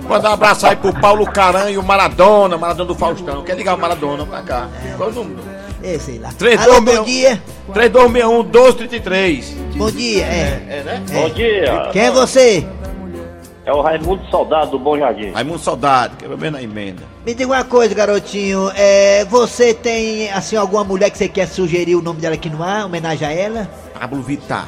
Manda 0.08 0.29
um 0.29 0.34
abraço 0.34 0.67
aí 0.67 0.75
pro 0.75 0.93
Paulo 1.00 1.25
Caran 1.25 1.70
e 1.70 1.77
o 1.77 1.84
Maradona, 1.84 2.58
Maradona 2.58 2.88
do 2.88 2.96
Faustão. 2.96 3.43
Quer 3.43 3.55
ligar 3.55 3.75
o 3.75 3.79
Maradona 3.79 4.25
pra 4.25 4.41
cá? 4.41 4.67
Qual 4.98 5.10
o 5.10 5.13
número? 5.13 5.39
É, 5.82 5.98
sei 5.98 6.20
lá. 6.20 6.29
Três, 6.38 6.62
Alô, 6.62 6.79
dois, 6.79 6.84
bom 6.86 6.91
meu. 6.93 7.03
dia. 7.03 7.41
3261 7.74 8.43
1233. 8.43 9.58
Bom 9.75 9.91
dia, 9.91 10.25
é. 10.25 10.65
É, 10.70 10.84
né? 10.84 11.03
Bom 11.12 11.29
dia. 11.29 11.89
Quem 11.91 12.03
é 12.03 12.12
você? 12.12 12.65
é 13.65 13.72
o 13.72 13.82
Raimundo 13.82 14.25
Soldado 14.29 14.72
do 14.72 14.79
Bom 14.79 14.98
Jardim. 14.98 15.32
Raimundo 15.32 15.60
Saudade, 15.60 16.15
quer 16.17 16.29
ver 16.29 16.51
na 16.51 16.62
emenda. 16.62 17.03
Me 17.25 17.33
diga 17.33 17.51
uma 17.53 17.63
coisa, 17.63 17.95
garotinho. 17.95 18.69
É, 18.75 19.23
você 19.25 19.73
tem, 19.73 20.29
assim, 20.31 20.57
alguma 20.57 20.83
mulher 20.83 21.09
que 21.09 21.17
você 21.17 21.29
quer 21.29 21.47
sugerir 21.47 21.95
o 21.95 22.01
nome 22.01 22.19
dela 22.19 22.35
aqui 22.35 22.49
no 22.49 22.61
ar? 22.61 22.85
Homenagem 22.85 23.25
a 23.27 23.31
ela? 23.31 23.69
Pablo 23.97 24.21
Vittar. 24.21 24.67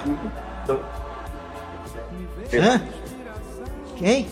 Hã? 2.53 2.81
Quem? 3.97 4.27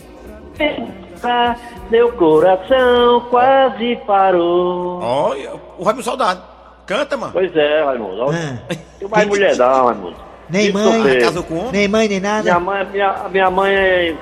Meu 1.90 2.12
coração 2.12 3.26
quase 3.28 3.96
parou. 4.06 5.00
Olha, 5.02 5.52
o 5.78 5.84
Raimundo 5.84 6.04
Saudade. 6.04 6.40
Canta, 6.86 7.16
mano. 7.16 7.32
Pois 7.32 7.54
é, 7.54 7.84
Raimundo. 7.84 8.30
Hã? 8.30 8.58
Tem 8.98 9.08
mais 9.08 9.28
mulher 9.28 9.56
não, 9.56 9.84
Raimundo. 9.86 10.16
Nem 10.54 10.66
Isso 10.68 10.72
mãe, 10.78 11.02
mesmo. 11.02 11.20
Casou 11.20 11.42
com 11.42 11.54
homem? 11.58 11.72
nem 11.72 11.88
mãe, 11.88 12.08
nem 12.08 12.20
nada? 12.20 12.42
Minha 12.44 12.60
mãe, 12.60 12.86
minha, 12.92 13.14
minha 13.28 13.50
mãe 13.50 13.74
é, 13.74 14.14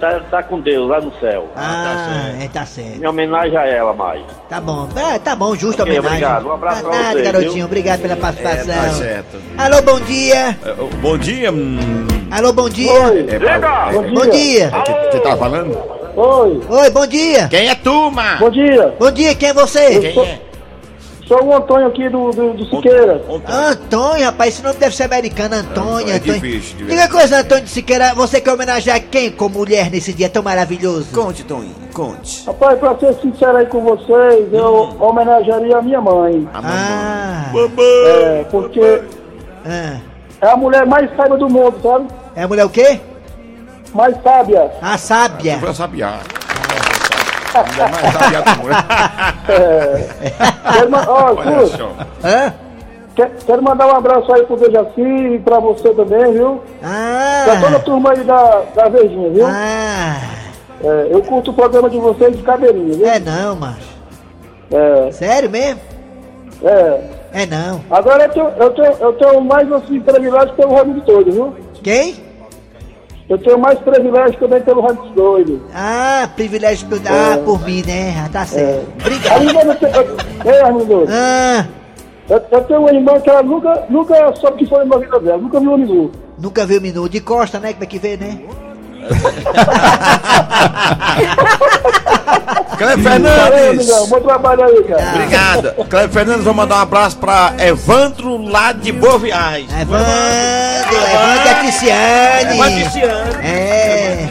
tá, 0.00 0.20
tá 0.30 0.42
com 0.42 0.60
Deus 0.60 0.88
lá 0.88 0.98
no 0.98 1.12
céu. 1.20 1.46
Ah, 1.54 2.30
é, 2.42 2.48
tá 2.48 2.64
certo. 2.64 2.96
Minha 2.96 3.10
homenagem 3.10 3.54
a 3.54 3.66
ela 3.66 3.92
mais. 3.92 4.22
Tá 4.48 4.62
bom. 4.62 4.88
É, 4.96 5.18
tá 5.18 5.36
bom, 5.36 5.54
justa 5.54 5.82
Ok, 5.82 5.92
homenagem. 5.98 6.24
obrigado. 6.24 6.46
Um 6.48 6.52
abraço 6.52 6.82
Tá 6.82 6.88
pra 6.88 6.98
nada, 6.98 7.12
você, 7.18 7.22
garotinho. 7.22 7.52
viu? 7.52 7.64
Obrigado 7.66 8.00
pela 8.00 8.16
participação. 8.16 8.72
É, 8.74 8.78
tá 8.80 8.88
certo. 8.94 9.36
Alô, 9.58 9.82
bom 9.82 10.00
dia. 10.00 10.56
É, 10.64 10.74
Bom 11.02 11.18
dia. 11.18 11.52
hum, 11.52 12.06
Alô, 12.30 12.52
bom 12.54 12.68
dia. 12.70 12.90
É, 12.90 13.58
Paulo, 13.58 14.02
Bom 14.14 14.26
dia. 14.30 14.72
é, 14.74 15.10
Você 15.12 15.20
tava 15.20 15.36
falando? 15.36 15.78
Oi, 16.16 16.60
Oi, 16.66 16.90
bom 16.90 17.06
dia. 17.06 17.46
Quem 17.48 17.68
é 17.68 17.74
tu, 17.74 18.10
mano? 18.10 18.38
bom 18.40 18.50
dia. 18.50 18.94
Bom 18.98 19.10
dia, 19.10 19.34
quem 19.34 19.50
é 19.50 19.52
você? 19.52 20.00
Quem 20.00 20.18
é? 20.24 20.40
Sou 21.28 21.44
o 21.44 21.54
Antônio 21.54 21.86
aqui 21.88 22.08
do, 22.08 22.30
do, 22.30 22.54
do 22.54 22.64
Siqueira. 22.64 23.22
Antônio, 23.46 24.24
rapaz, 24.24 24.54
esse 24.54 24.62
nome 24.62 24.76
deve 24.78 24.96
ser 24.96 25.02
americano, 25.02 25.56
Antônio. 25.56 26.08
É 26.08 26.14
Antônio. 26.16 26.40
difícil 26.40 26.78
de 26.78 26.84
ver. 26.84 26.90
Diga 26.92 27.02
uma 27.02 27.08
coisa, 27.10 27.40
Antônio 27.40 27.64
de 27.64 27.70
Siqueira, 27.70 28.14
você 28.14 28.40
quer 28.40 28.50
homenagear 28.50 28.98
quem 29.02 29.30
como 29.30 29.58
mulher 29.58 29.90
nesse 29.90 30.14
dia 30.14 30.30
tão 30.30 30.42
maravilhoso? 30.42 31.08
Conte, 31.12 31.44
Toninho, 31.44 31.74
conte. 31.92 32.46
Rapaz, 32.46 32.78
pra 32.78 32.96
ser 32.96 33.12
sincero 33.20 33.58
aí 33.58 33.66
com 33.66 33.82
vocês, 33.82 34.50
eu 34.54 34.96
homenagearia 34.98 35.76
a 35.76 35.82
minha 35.82 36.00
mãe. 36.00 36.48
Ah, 36.54 37.52
É, 38.06 38.44
porque 38.50 39.02
ah. 39.66 39.96
é 40.40 40.48
a 40.50 40.56
mulher 40.56 40.86
mais 40.86 41.14
sábia 41.14 41.36
do 41.36 41.50
mundo, 41.50 41.78
sabe? 41.82 42.06
É 42.34 42.44
a 42.44 42.48
mulher 42.48 42.64
o 42.64 42.70
quê? 42.70 42.98
Mais 43.94 44.16
sábia. 44.22 44.70
A 44.80 44.96
sábia. 44.96 45.58
Pra 45.58 45.74
sabiar. 45.74 46.20
Ainda 47.62 47.88
mais 47.88 48.12
sabiá 48.18 48.40
do 48.40 48.50
mundo. 48.58 48.70
É. 49.48 50.08
Quero, 50.72 50.90
ma- 50.90 51.04
Olha 51.08 51.68
quer- 53.14 53.62
mandar 53.62 53.86
um 53.88 53.96
abraço 53.96 54.32
aí 54.32 54.42
pro 54.44 54.56
Dejaci 54.56 55.00
e 55.00 55.38
pra 55.40 55.58
você 55.58 55.92
também, 55.94 56.32
viu? 56.32 56.62
Pra 56.80 57.60
toda 57.60 57.76
a 57.76 57.78
Ah, 57.78 57.82
turma 57.82 58.12
aí 58.12 58.22
da, 58.24 58.62
da 58.74 58.88
Verdinha, 58.88 59.30
viu? 59.30 59.46
ah. 59.46 60.16
É, 60.84 61.08
eu 61.10 61.20
curto 61.22 61.50
o 61.50 61.54
programa 61.54 61.90
de 61.90 61.98
vocês 61.98 62.36
de 62.36 62.42
cadeirinha, 62.44 62.96
viu? 62.96 63.08
É 63.08 63.18
não, 63.18 63.56
macho. 63.56 63.98
É, 64.70 65.10
Sério 65.10 65.50
mesmo? 65.50 65.80
é. 66.62 67.00
É 67.32 67.44
não. 67.46 67.80
Agora 67.90 68.24
eu 68.24 68.28
tenho, 68.30 68.48
eu 68.56 68.70
tenho, 68.70 68.92
eu 69.00 69.12
tenho 69.14 69.40
mais 69.42 69.70
assim, 69.72 70.00
privilégio 70.00 70.54
pelo 70.54 70.74
Raimundo 70.74 71.00
Doido, 71.02 71.30
viu? 71.32 71.54
Quem? 71.82 72.14
Eu 73.28 73.36
tenho 73.38 73.58
mais 73.58 73.78
privilégio 73.80 74.38
também 74.40 74.60
pelo 74.62 74.80
Raimundo 74.80 75.10
Doido. 75.10 75.62
Ah, 75.74 76.28
privilégio 76.34 76.88
por, 76.88 76.98
ah, 77.06 77.38
por 77.44 77.62
mim, 77.64 77.82
né? 77.86 78.14
Ah, 78.24 78.28
tá 78.32 78.46
certo. 78.46 78.90
Obrigado. 79.00 79.44
Não 79.66 79.74
tem. 79.76 79.90
Ei, 79.90 80.86
Doido. 80.86 81.10
Ah, 81.12 81.66
Eu, 82.30 82.42
eu 82.50 82.64
tenho 82.64 82.80
uma 82.80 82.90
irmã 82.90 83.20
que 83.20 83.28
ela 83.28 83.42
nunca, 83.42 83.84
nunca 83.90 84.34
soube 84.36 84.58
que 84.58 84.66
foi 84.66 84.84
na 84.84 84.96
vida 84.96 85.18
dela, 85.20 85.38
nunca 85.38 85.60
viu 85.60 85.72
o 85.72 85.76
Nilu. 85.76 86.10
nunca 86.38 86.64
viu 86.66 86.78
o 86.78 86.82
minuto 86.82 87.10
de 87.10 87.20
costa, 87.20 87.58
né? 87.58 87.72
Como 87.72 87.84
é 87.84 87.86
que 87.86 87.98
vê, 87.98 88.16
né? 88.16 88.40
Cleber 92.78 93.02
Valeu. 93.02 93.52
Fernandes. 93.52 94.08
Bom 94.08 94.20
trabalho 94.20 94.64
aí, 94.64 94.84
cara. 94.84 95.10
Obrigado. 95.14 95.72
Cleber 95.88 96.08
Fernandes, 96.10 96.44
vou 96.44 96.54
mandar 96.54 96.76
um 96.76 96.80
abraço 96.80 97.16
pra 97.16 97.52
Evandro 97.58 98.36
lá 98.48 98.70
de 98.72 98.92
Boa 98.92 99.18
Viagem. 99.18 99.66
Evandro, 99.80 100.06
Evandro 100.92 101.44
e 101.44 101.48
a 101.48 101.54
Ticiane. 101.64 102.54
Evandro 102.54 102.84
Ticiane. 102.84 103.44
É. 103.44 104.28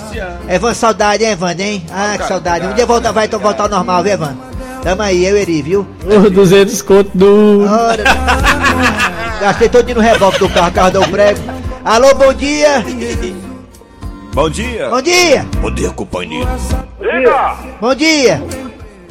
Evandro, 0.49 0.75
saudade, 0.75 1.25
hein, 1.25 1.31
Evandro, 1.31 1.61
hein? 1.61 1.85
Ah, 1.91 2.15
que 2.17 2.25
saudade. 2.27 2.65
Um 2.65 2.73
dia 2.73 2.85
volta, 2.85 3.11
vai 3.11 3.25
então 3.25 3.37
voltar 3.39 3.63
ao 3.63 3.69
normal, 3.69 4.01
viu, 4.01 4.13
Evandro? 4.13 4.37
Tamo 4.81 5.01
aí, 5.01 5.25
eu 5.25 5.37
e 5.37 5.41
Eri, 5.41 5.61
viu? 5.61 5.85
Ô, 6.05 6.29
200 6.29 6.81
conto 6.81 7.11
do. 7.13 7.65
Ora. 7.65 8.03
Gastei 9.41 9.67
todo 9.69 9.93
no 9.93 10.01
reboque 10.01 10.39
do 10.39 10.49
carro, 10.49 10.71
carro 10.71 10.91
deu 10.91 11.01
prego. 11.09 11.39
Alô, 11.83 12.13
bom 12.15 12.33
dia. 12.33 12.83
Bom 14.37 14.51
dia. 14.51 14.87
Bom 14.89 15.01
dia. 15.01 15.45
Bom 15.59 15.71
dia, 15.71 15.89
companheiro. 15.89 16.47
Bom 17.81 17.95
dia. 17.95 18.39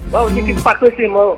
Valdir 0.09 0.45
que 0.45 0.63
patrou 0.63 0.89
esse 0.89 1.03
irmão. 1.03 1.37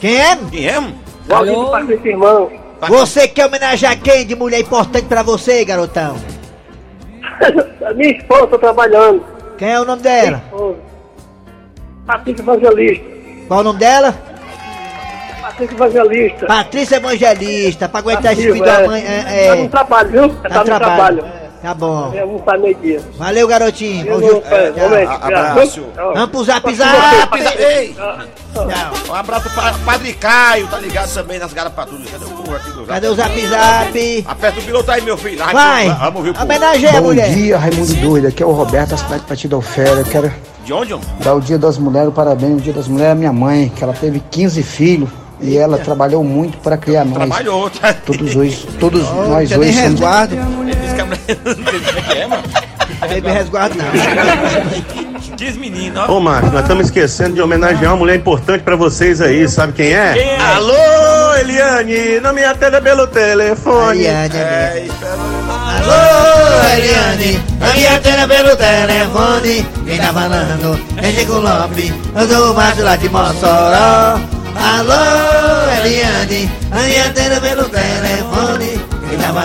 Quem 0.00 0.16
é? 0.20 0.36
Quem 0.50 0.66
é? 0.68 0.80
Valdir 1.28 1.54
que 1.54 1.70
patrou 1.70 1.92
esse 1.92 2.08
irmão. 2.08 2.50
Você 2.88 3.28
quer 3.28 3.46
homenagear 3.46 3.96
quem 4.00 4.26
de 4.26 4.34
mulher 4.34 4.58
importante 4.58 5.04
pra 5.06 5.22
você, 5.22 5.64
garotão? 5.64 6.16
Minha 7.94 8.16
esposa 8.18 8.48
tá 8.48 8.58
trabalhando. 8.58 9.24
Quem 9.56 9.70
é 9.70 9.80
o 9.80 9.84
nome 9.84 10.02
dela? 10.02 10.42
Patrícia 12.08 12.42
Evangelista. 12.42 13.04
Qual 13.46 13.60
o 13.60 13.62
nome 13.62 13.78
dela? 13.78 14.14
Patrícia 15.40 15.74
Evangelista. 15.76 16.46
Patrícia 16.46 16.96
Evangelista, 16.96 17.88
pra 17.88 18.00
aguentar 18.00 18.32
esse 18.32 18.42
Viu, 18.42 18.54
filho 18.54 18.64
da 18.66 18.80
é. 18.82 18.86
mãe. 18.88 19.02
Tá 19.04 19.08
É, 19.30 19.54
no 19.54 19.64
é, 19.64 19.68
trabalho, 19.68 20.10
viu? 20.10 20.28
tá 20.28 20.48
Tá, 20.48 20.54
no 20.54 20.58
no 20.58 20.64
trabalho. 20.64 21.18
trabalho. 21.18 21.47
Tá 21.62 21.74
bom. 21.74 22.12
Eu 22.14 22.28
vou. 22.28 22.44
Valeu, 23.18 23.48
garotinho. 23.48 24.06
Eu 24.06 24.20
vou, 24.20 24.42
é, 24.46 24.70
tchau. 24.70 25.18
abraço. 25.20 25.84
Tchau. 25.94 26.14
Vamos 26.14 26.30
pro 26.30 26.44
zap 26.44 26.74
zap. 26.74 27.40
ei. 27.58 27.96
Um 29.08 29.14
abraço 29.14 29.50
para 29.50 29.72
Padre 29.78 30.12
Caio, 30.14 30.68
tá 30.68 30.78
ligado 30.78 31.12
também 31.12 31.38
nas 31.38 31.52
garapaturas. 31.52 32.08
Cadê 32.10 32.24
o 32.24 32.28
povo 32.28 32.54
aqui 32.54 32.70
do 32.70 32.86
Cadê 32.86 33.06
o 33.08 33.14
zap 33.14 33.46
zap? 33.48 34.24
Aperta 34.28 34.60
o 34.60 34.62
piloto 34.62 34.90
aí, 34.90 35.00
meu 35.02 35.16
filho. 35.16 35.38
Vai. 35.44 35.88
Vamos 35.88 36.16
ouvir 36.16 36.30
o 36.30 36.34
povo. 36.34 36.44
Homenageia 36.44 36.90
a 36.90 37.00
Bom 37.00 37.08
mulher. 37.08 37.34
dia, 37.34 37.58
Raimundo 37.58 37.94
Doido. 37.94 38.28
Aqui 38.28 38.42
é 38.42 38.46
o 38.46 38.52
Roberto, 38.52 38.90
da 38.90 38.96
cidade 38.96 39.20
de 39.22 39.26
Partido 39.26 39.56
Alfera. 39.56 39.90
Eu 40.00 40.04
quero 40.04 40.32
De 40.64 40.72
onde, 40.72 40.94
homem? 40.94 41.06
dar 41.20 41.34
o 41.34 41.40
Dia 41.40 41.58
das 41.58 41.76
Mulheres, 41.76 42.12
parabéns. 42.14 42.58
O 42.58 42.60
Dia 42.60 42.72
das 42.72 42.86
Mulheres 42.88 43.12
à 43.12 43.14
minha 43.16 43.32
mãe, 43.32 43.68
que 43.74 43.82
ela 43.82 43.92
teve 43.92 44.20
15 44.30 44.62
filhos 44.62 45.08
e 45.40 45.56
ela 45.56 45.78
trabalhou 45.78 46.22
muito 46.24 46.58
para 46.58 46.76
criar 46.76 47.04
nós. 47.04 47.16
Trabalhou, 47.16 47.70
tá? 47.70 47.92
Todos 47.94 48.34
hoje, 48.34 48.66
todos 48.80 49.02
nós 49.28 49.50
hoje 49.52 49.72
somos. 49.72 50.00
Resguardo. 51.16 51.28
Ele 51.28 51.64
disse 51.64 51.68
que 51.68 51.68
a 51.68 51.68
mulher 51.68 51.68
não 51.68 51.72
tem 51.72 51.80
como 51.80 51.98
é 51.98 52.02
que 52.02 52.18
é, 52.18 52.26
mano. 52.26 52.42
Teve 53.08 53.30
resguardo, 53.30 53.74
não. 53.78 55.36
Diz 55.36 55.56
menino, 55.56 56.00
ó. 56.08 56.12
Ô, 56.16 56.20
Marcos, 56.20 56.50
nós 56.52 56.62
estamos 56.62 56.86
esquecendo 56.86 57.34
de 57.34 57.40
homenagear 57.42 57.92
uma 57.92 57.96
mulher 57.98 58.16
importante 58.16 58.62
pra 58.62 58.74
vocês 58.74 59.20
aí, 59.20 59.48
sabe 59.48 59.72
quem 59.74 59.92
é? 59.94 60.14
Quem 60.14 60.28
é? 60.28 60.36
Alô, 60.40 61.34
Eliane, 61.40 62.18
não 62.20 62.32
me 62.32 62.42
atenda 62.44 62.80
pelo 62.80 63.06
telefone. 63.06 64.06
Ariane, 64.08 64.36
É, 64.36 64.84
espera. 64.86 65.12
Alô, 65.12 66.76
Eliane, 66.76 67.42
a 67.60 67.72
minha 67.76 67.96
antena 67.96 68.26
pelo 68.26 68.56
telefone. 68.56 69.66
Quem 69.86 69.98
tá 69.98 70.12
falando 70.12 70.80
é 70.96 71.12
Chico 71.12 71.32
Lopes, 71.34 71.92
eu 72.16 72.28
sou 72.28 72.52
o 72.52 72.54
macho 72.56 72.82
lá 72.82 72.96
de 72.96 73.08
Mossoró. 73.08 74.18
Alô, 74.56 75.84
Eliane, 75.86 76.50
a 76.72 76.76
minha 76.80 77.06
antena 77.06 77.40
pelo 77.40 77.64
telefone. 77.68 78.77
Tá 79.28 79.44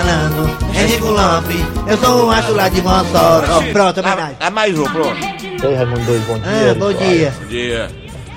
é 0.73 0.87
Chico 0.87 1.07
Lopes, 1.07 1.61
eu 1.87 1.97
sou 1.97 2.23
o 2.23 2.27
macho 2.27 2.53
lá 2.53 2.69
de 2.69 2.81
Mossoró. 2.81 3.61
Pronto, 3.73 3.99
homenagem. 3.99 4.37
É 4.39 4.49
mais 4.49 4.79
um, 4.79 4.85
pronto. 4.85 5.17
Ei, 5.61 5.75
Raimundo 5.75 6.05
Doido, 6.05 6.25
bom 6.25 6.39
dia. 6.39 6.71
Ah, 6.71 6.75
bom 6.75 6.93
dia. 6.93 7.33
Bom 7.41 7.47
dia. 7.47 7.91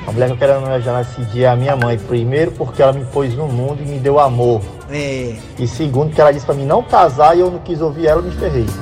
A 0.08 0.12
mulher 0.12 0.26
que 0.26 0.32
eu 0.32 0.36
quero 0.38 0.58
homenagear 0.58 0.98
nesse 0.98 1.30
dia 1.30 1.46
é 1.46 1.50
a 1.50 1.56
minha 1.56 1.76
mãe. 1.76 1.96
Primeiro, 1.98 2.50
porque 2.50 2.82
ela 2.82 2.92
me 2.92 3.04
pôs 3.06 3.32
no 3.34 3.46
mundo 3.46 3.78
e 3.80 3.86
me 3.88 3.98
deu 4.00 4.18
amor. 4.18 4.60
É. 4.90 5.36
E 5.56 5.68
segundo, 5.68 6.12
que 6.12 6.20
ela 6.20 6.32
disse 6.32 6.44
pra 6.44 6.54
mim 6.54 6.66
não 6.66 6.82
casar 6.82 7.36
e 7.36 7.40
eu 7.40 7.50
não 7.50 7.60
quis 7.60 7.80
ouvir 7.80 8.08
ela, 8.08 8.20
eu 8.20 8.24
me 8.24 8.32
ferrei. 8.32 8.66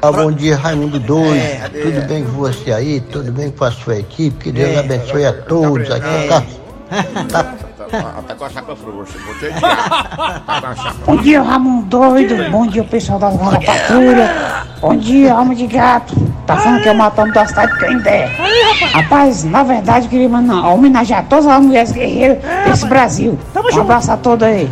Ah, 0.00 0.12
bom 0.12 0.32
dia, 0.32 0.56
Raimundo 0.56 0.98
Doido. 0.98 1.34
É, 1.36 1.68
Tudo 1.68 2.08
bem 2.08 2.24
com 2.24 2.32
você 2.32 2.72
aí? 2.72 3.00
Tudo 3.00 3.30
bem 3.32 3.50
com 3.50 3.64
a 3.64 3.70
sua 3.70 3.96
equipe? 3.98 4.44
Que 4.44 4.52
Deus 4.52 4.70
É. 4.70 4.78
abençoe 4.78 5.26
a 5.26 5.32
todos 5.32 5.90
aqui. 5.90 6.28
Tá? 6.28 6.42
Tá, 7.30 7.54
tá 7.90 8.34
com 8.34 8.44
a 8.44 8.50
chapa 8.50 8.76
frouxa. 8.76 9.18
Botei 9.26 9.52
de 9.52 9.60
Tá 9.60 10.60
com 10.60 10.66
a 10.66 10.74
chapa. 10.74 10.94
Bom 11.06 11.16
dia, 11.16 11.42
Ramon 11.42 11.82
Doido. 11.82 12.50
Bom 12.50 12.66
dia, 12.66 12.84
pessoal 12.84 13.18
da 13.18 13.30
Zona 13.30 13.60
Patrulha. 13.60 14.34
Bom 14.80 14.96
dia, 14.96 15.32
alma 15.34 15.54
de 15.54 15.66
gato. 15.66 16.14
Tá 16.46 16.56
falando 16.56 16.82
que 16.82 16.88
eu 16.88 16.94
matamos 16.94 17.34
da 17.34 17.46
cidade 17.46 17.72
de 17.72 17.78
Canindé. 17.80 18.30
Rapaz, 18.92 19.44
na 19.44 19.62
verdade, 19.62 20.06
eu 20.06 20.10
queria 20.10 20.28
mandar- 20.28 20.66
homenagear 20.68 21.24
todas 21.28 21.46
as 21.46 21.60
mulheres 21.60 21.92
guerreiras 21.92 22.38
desse 22.64 22.86
Brasil. 22.86 23.38
Um 23.74 23.80
abraço 23.80 24.12
a 24.12 24.16
todos 24.16 24.46
aí. 24.46 24.70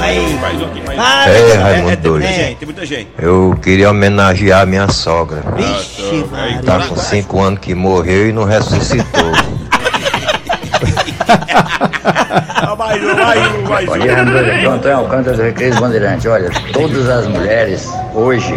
Aí. 0.00 0.38
Mais 0.40 0.54
um 0.54 0.68
mais 0.86 0.98
um. 0.98 1.30
É, 1.30 1.50
É, 1.50 1.54
Raimundo 1.56 1.90
é, 1.92 1.96
Doido. 1.96 2.26
gente, 2.26 2.56
tem 2.56 2.66
muita 2.66 2.86
gente. 2.86 3.08
Eu 3.18 3.58
queria 3.62 3.90
homenagear 3.90 4.66
minha 4.66 4.88
sogra. 4.88 5.42
Vixe, 5.56 6.24
Maria. 6.30 6.62
Tá 6.62 6.86
com 6.86 6.96
cinco 6.96 7.40
anos 7.42 7.58
que 7.60 7.74
morreu 7.74 8.28
e 8.28 8.32
não 8.32 8.44
ressuscitou. 8.44 9.32
Ah, 9.80 9.90
Mais 9.90 9.94
um, 9.94 10.18
mais 10.18 10.22
um, 10.22 10.58
mais 10.60 10.67
Bom 13.86 13.98
dia, 13.98 14.12
é 14.12 14.68
o 14.68 14.72
Antônio 14.72 14.98
Alcântara 14.98 15.36
do 15.36 15.42
Recreio 15.42 15.74
Bandeirante. 15.80 16.28
Olha, 16.28 16.50
todas 16.72 17.08
as 17.08 17.26
mulheres 17.26 17.88
hoje 18.14 18.54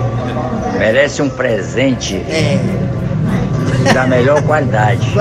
merecem 0.78 1.26
um 1.26 1.30
presente 1.30 2.24
da 3.94 4.06
melhor 4.08 4.42
qualidade. 4.44 5.14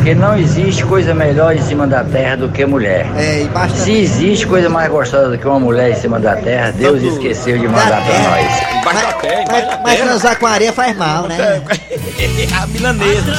Porque 0.00 0.14
não 0.14 0.34
existe 0.34 0.82
coisa 0.86 1.12
melhor 1.12 1.54
em 1.54 1.60
cima 1.60 1.86
da 1.86 2.02
terra 2.02 2.34
do 2.34 2.48
que 2.48 2.64
mulher. 2.64 3.06
É, 3.18 3.42
e. 3.42 3.70
Se 3.76 3.92
existe 3.92 4.46
coisa 4.46 4.66
mais 4.70 4.90
gostosa 4.90 5.28
do 5.28 5.36
que 5.36 5.46
uma 5.46 5.60
mulher 5.60 5.90
em 5.90 5.94
cima 5.94 6.18
da 6.18 6.36
terra, 6.36 6.70
Deus 6.70 7.02
esqueceu 7.02 7.58
de 7.58 7.68
mandar 7.68 8.02
pra 8.06 8.18
nós. 8.20 8.80
Embaixo 8.80 9.06
da 9.06 9.12
terra, 9.12 9.42
embaixo 9.42 9.66
da 9.66 9.72
Mas, 9.72 9.82
mas 9.82 9.94
terra. 9.96 10.08
transar 10.08 10.38
com 10.38 10.46
areia 10.46 10.72
faz 10.72 10.96
mal, 10.96 11.28
né? 11.28 11.60
A 12.62 12.66
milanesa. 12.66 13.32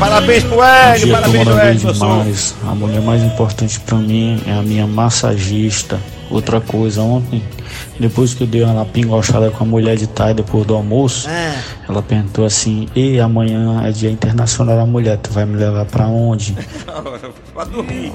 Parabéns 0.00 0.42
pro 0.42 0.60
Hélio, 0.60 1.12
parabéns 1.12 1.44
pro 1.44 1.56
Hélio. 1.56 2.36
A 2.68 2.74
mulher 2.74 3.00
mais 3.00 3.22
importante 3.22 3.78
pra 3.78 3.98
mim 3.98 4.42
é 4.44 4.52
a 4.58 4.62
minha 4.62 4.88
massagista. 4.88 6.00
Outra 6.30 6.60
coisa, 6.60 7.00
ontem, 7.00 7.42
depois 7.98 8.34
que 8.34 8.42
eu 8.42 8.46
dei 8.46 8.62
uma 8.62 8.84
pingochada 8.84 9.50
com 9.50 9.64
a 9.64 9.66
mulher 9.66 9.96
de 9.96 10.06
tarde 10.06 10.42
depois 10.42 10.66
do 10.66 10.74
almoço, 10.74 11.26
Ah, 11.30 11.54
ela 11.88 12.02
perguntou 12.02 12.44
assim: 12.44 12.86
E 12.94 13.18
amanhã 13.18 13.82
é 13.84 13.90
Dia 13.90 14.10
Internacional 14.10 14.76
da 14.76 14.84
Mulher, 14.84 15.16
tu 15.18 15.30
vai 15.32 15.46
me 15.46 15.56
levar 15.56 15.84
pra 15.86 16.06
onde? 16.06 16.54
Pra 17.54 17.64
dormir. 17.64 18.12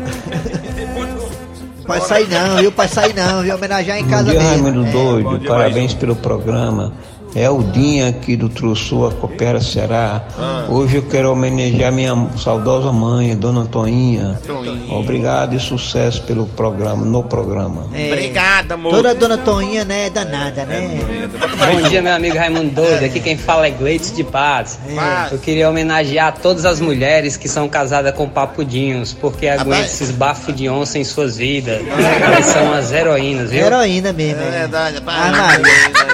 pode 1.86 2.08
sair 2.08 2.28
não, 2.30 2.58
viu? 2.58 2.72
Pode 2.72 2.92
sair 2.92 3.14
não, 3.16 3.42
viu? 3.42 3.56
Homenagear 3.56 3.98
em 3.98 4.08
casa 4.08 4.32
dia, 4.32 4.40
mesmo. 4.40 4.64
Raimundo 4.64 4.88
É. 4.88 4.92
Doido. 4.92 5.48
Parabéns 5.48 5.94
pelo 5.94 6.16
programa. 6.16 6.94
É 7.36 7.50
o 7.50 7.64
Dinha 7.64 8.10
aqui 8.10 8.36
do 8.36 8.48
Trussua, 8.48 9.12
Copera 9.12 9.60
Ceará. 9.60 10.22
Hoje 10.70 10.98
eu 10.98 11.02
quero 11.04 11.32
homenagear 11.32 11.92
minha 11.92 12.14
saudosa 12.38 12.92
mãe, 12.92 13.36
Dona 13.36 13.62
Antoinha. 13.62 14.40
Obrigado 14.90 15.56
e 15.56 15.60
sucesso 15.60 16.22
pelo 16.24 16.46
programa, 16.46 17.04
no 17.04 17.24
programa. 17.24 17.88
É, 17.94 18.12
Obrigado, 18.14 18.74
amor. 18.74 18.92
Toda 18.92 19.16
dona 19.16 19.38
Toinha, 19.38 19.84
né, 19.84 20.08
é 20.08 20.10
danada, 20.12 20.64
né? 20.66 21.00
Bom 21.74 21.90
dia, 21.90 22.02
meu 22.04 22.14
amigo 22.14 22.38
Raimundo 22.38 22.70
Doido. 22.70 23.06
Aqui 23.06 23.20
quem 23.20 23.36
fala 23.36 23.66
é 23.66 23.72
Gleides 23.72 24.16
de 24.16 24.24
Paz. 24.24 24.78
Eu 25.32 25.40
queria 25.40 25.68
homenagear 25.70 26.36
todas 26.40 26.66
as 26.66 26.80
mulheres 26.80 27.36
que 27.36 27.50
são 27.50 27.68
casadas 27.68 28.14
com 28.14 28.30
papudinhos, 28.30 29.12
porque 29.14 29.48
aguentam 29.48 29.86
esses 29.86 30.12
bafos 30.12 30.56
de 30.56 30.70
onça 30.70 31.00
em 31.00 31.04
suas 31.04 31.38
vidas. 31.38 31.82
Elas 32.22 32.46
são 32.46 32.74
as 32.74 32.92
heroínas, 32.92 33.50
viu? 33.50 33.66
Heroína 33.66 34.14
mesmo. 34.14 34.42
É 34.42 34.52
verdade, 34.52 35.02
Ah. 35.08 35.58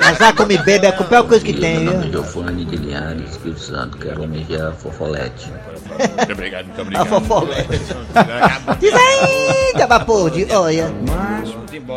Mas 0.01 0.17
vai 0.17 0.34
comer 0.34 0.63
bebe 0.63 0.86
é 0.86 0.89
a 0.89 0.93
pior 1.10 1.28
coisa 1.28 1.43
que 1.43 1.54
tem, 1.54 1.80
viu? 1.80 2.00
é 2.00 2.04
Giovanni 2.12 2.65
de 2.65 2.76
Linhares, 2.78 3.32
Espírito 3.32 3.60
Santo. 3.60 3.98
Quero 3.98 4.24
homenagear 4.24 4.67
a 4.69 4.72
Fofolete. 4.74 5.52
Muito 6.17 6.34
obrigado, 6.34 6.65
muito 6.67 6.80
A 6.80 6.84
obrigado. 6.84 7.08
fofolete. 7.08 7.80
Diz 8.80 8.93
aí, 8.93 9.88
vapor 9.88 10.30
de 10.30 10.45
olha. 10.54 10.93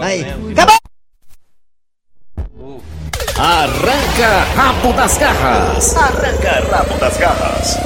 Aí, 0.01 0.25
acabou! 0.53 0.77
Arranca 3.39 4.45
rabo 4.55 4.93
das 4.93 5.19
garras. 5.19 5.97
Arranca 5.97 6.69
rabo 6.71 6.99
das 6.99 7.17
garras. 7.17 7.77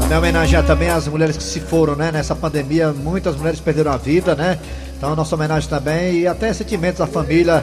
Também 0.00 0.18
homenagear 0.18 0.64
também 0.64 0.88
as 0.88 1.06
mulheres 1.06 1.36
que 1.36 1.42
se 1.42 1.60
foram, 1.60 1.94
né? 1.94 2.10
Nessa 2.10 2.34
pandemia, 2.34 2.92
muitas 2.92 3.36
mulheres 3.36 3.60
perderam 3.60 3.92
a 3.92 3.96
vida, 3.96 4.34
né? 4.34 4.58
Então, 4.96 5.14
nossa 5.14 5.34
homenagem 5.34 5.68
também 5.68 6.20
e 6.20 6.26
até 6.26 6.52
sentimentos 6.52 7.00
à 7.00 7.06
família 7.06 7.62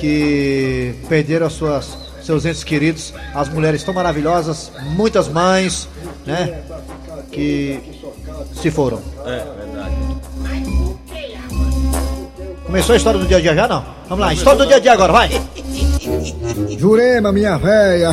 que 0.00 0.94
perderam 1.08 1.46
as 1.46 1.52
suas, 1.52 1.96
seus 2.22 2.44
entes 2.46 2.64
queridos. 2.64 3.12
As 3.34 3.48
mulheres 3.48 3.84
tão 3.84 3.92
maravilhosas, 3.92 4.72
muitas 4.96 5.28
mães, 5.28 5.88
né? 6.26 6.62
Que 7.30 7.80
se 8.54 8.70
foram. 8.70 9.00
É, 9.26 9.44
verdade. 9.58 9.94
Começou 12.64 12.94
a 12.94 12.96
história 12.96 13.20
do 13.20 13.26
dia 13.26 13.36
a 13.36 13.40
dia 13.40 13.54
já, 13.54 13.68
não? 13.68 13.84
Vamos 14.08 14.24
lá, 14.24 14.32
história 14.32 14.58
do 14.60 14.66
dia 14.66 14.76
a 14.76 14.80
dia 14.80 14.92
agora, 14.92 15.12
vai! 15.12 15.28
Jurema, 16.78 17.32
minha 17.32 17.58
véia. 17.58 18.10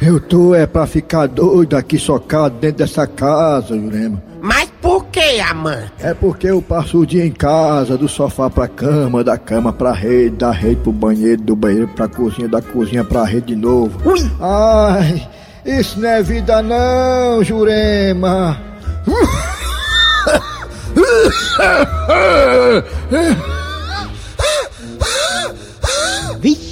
Eu 0.00 0.18
tô 0.18 0.54
é 0.54 0.66
pra 0.66 0.86
ficar 0.86 1.26
doido 1.26 1.76
aqui 1.76 1.98
socado 1.98 2.56
dentro 2.58 2.78
dessa 2.78 3.06
casa, 3.06 3.76
Jurema. 3.76 4.29
Que, 5.12 5.40
amante? 5.40 5.92
É 6.00 6.14
porque 6.14 6.46
eu 6.46 6.62
passo 6.62 6.98
o 6.98 7.06
dia 7.06 7.26
em 7.26 7.32
casa, 7.32 7.98
do 7.98 8.08
sofá 8.08 8.48
pra 8.48 8.68
cama, 8.68 9.24
da 9.24 9.36
cama 9.36 9.72
pra 9.72 9.92
rede, 9.92 10.36
da 10.36 10.52
rede 10.52 10.76
pro 10.76 10.92
banheiro, 10.92 11.42
do 11.42 11.56
banheiro 11.56 11.88
pra 11.88 12.06
cozinha, 12.06 12.46
da 12.46 12.62
cozinha 12.62 13.02
pra 13.02 13.24
rede 13.24 13.48
de 13.48 13.56
novo. 13.56 13.98
Ai, 14.40 15.28
isso 15.64 15.98
não 15.98 16.08
é 16.08 16.22
vida 16.22 16.62
não, 16.62 17.42
Jurema. 17.42 18.56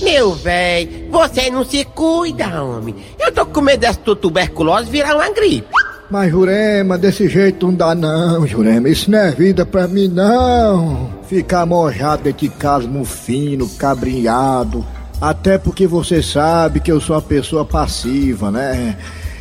Meu 0.02 0.32
véi, 0.32 1.06
você 1.10 1.50
não 1.50 1.64
se 1.64 1.84
cuida, 1.84 2.62
homem. 2.62 2.94
Eu 3.20 3.30
tô 3.30 3.44
com 3.44 3.60
medo 3.60 3.80
dessa 3.80 3.98
tuberculose 3.98 4.90
virar 4.90 5.14
uma 5.14 5.30
gripe. 5.30 5.68
Mas 6.10 6.30
Jurema, 6.30 6.96
desse 6.96 7.28
jeito 7.28 7.66
não 7.66 7.74
dá 7.74 7.94
não, 7.94 8.46
Jurema. 8.46 8.88
Isso 8.88 9.10
não 9.10 9.18
é 9.18 9.30
vida 9.30 9.66
pra 9.66 9.86
mim 9.86 10.08
não. 10.08 11.10
Ficar 11.28 11.66
mojado 11.66 12.22
dentro 12.22 12.48
de 12.48 12.48
casa, 12.48 12.88
mufino, 12.88 13.68
cabrinhado. 13.70 14.86
Até 15.20 15.58
porque 15.58 15.86
você 15.86 16.22
sabe 16.22 16.80
que 16.80 16.90
eu 16.90 17.00
sou 17.00 17.16
uma 17.16 17.22
pessoa 17.22 17.64
passiva, 17.64 18.50
né? 18.50 18.96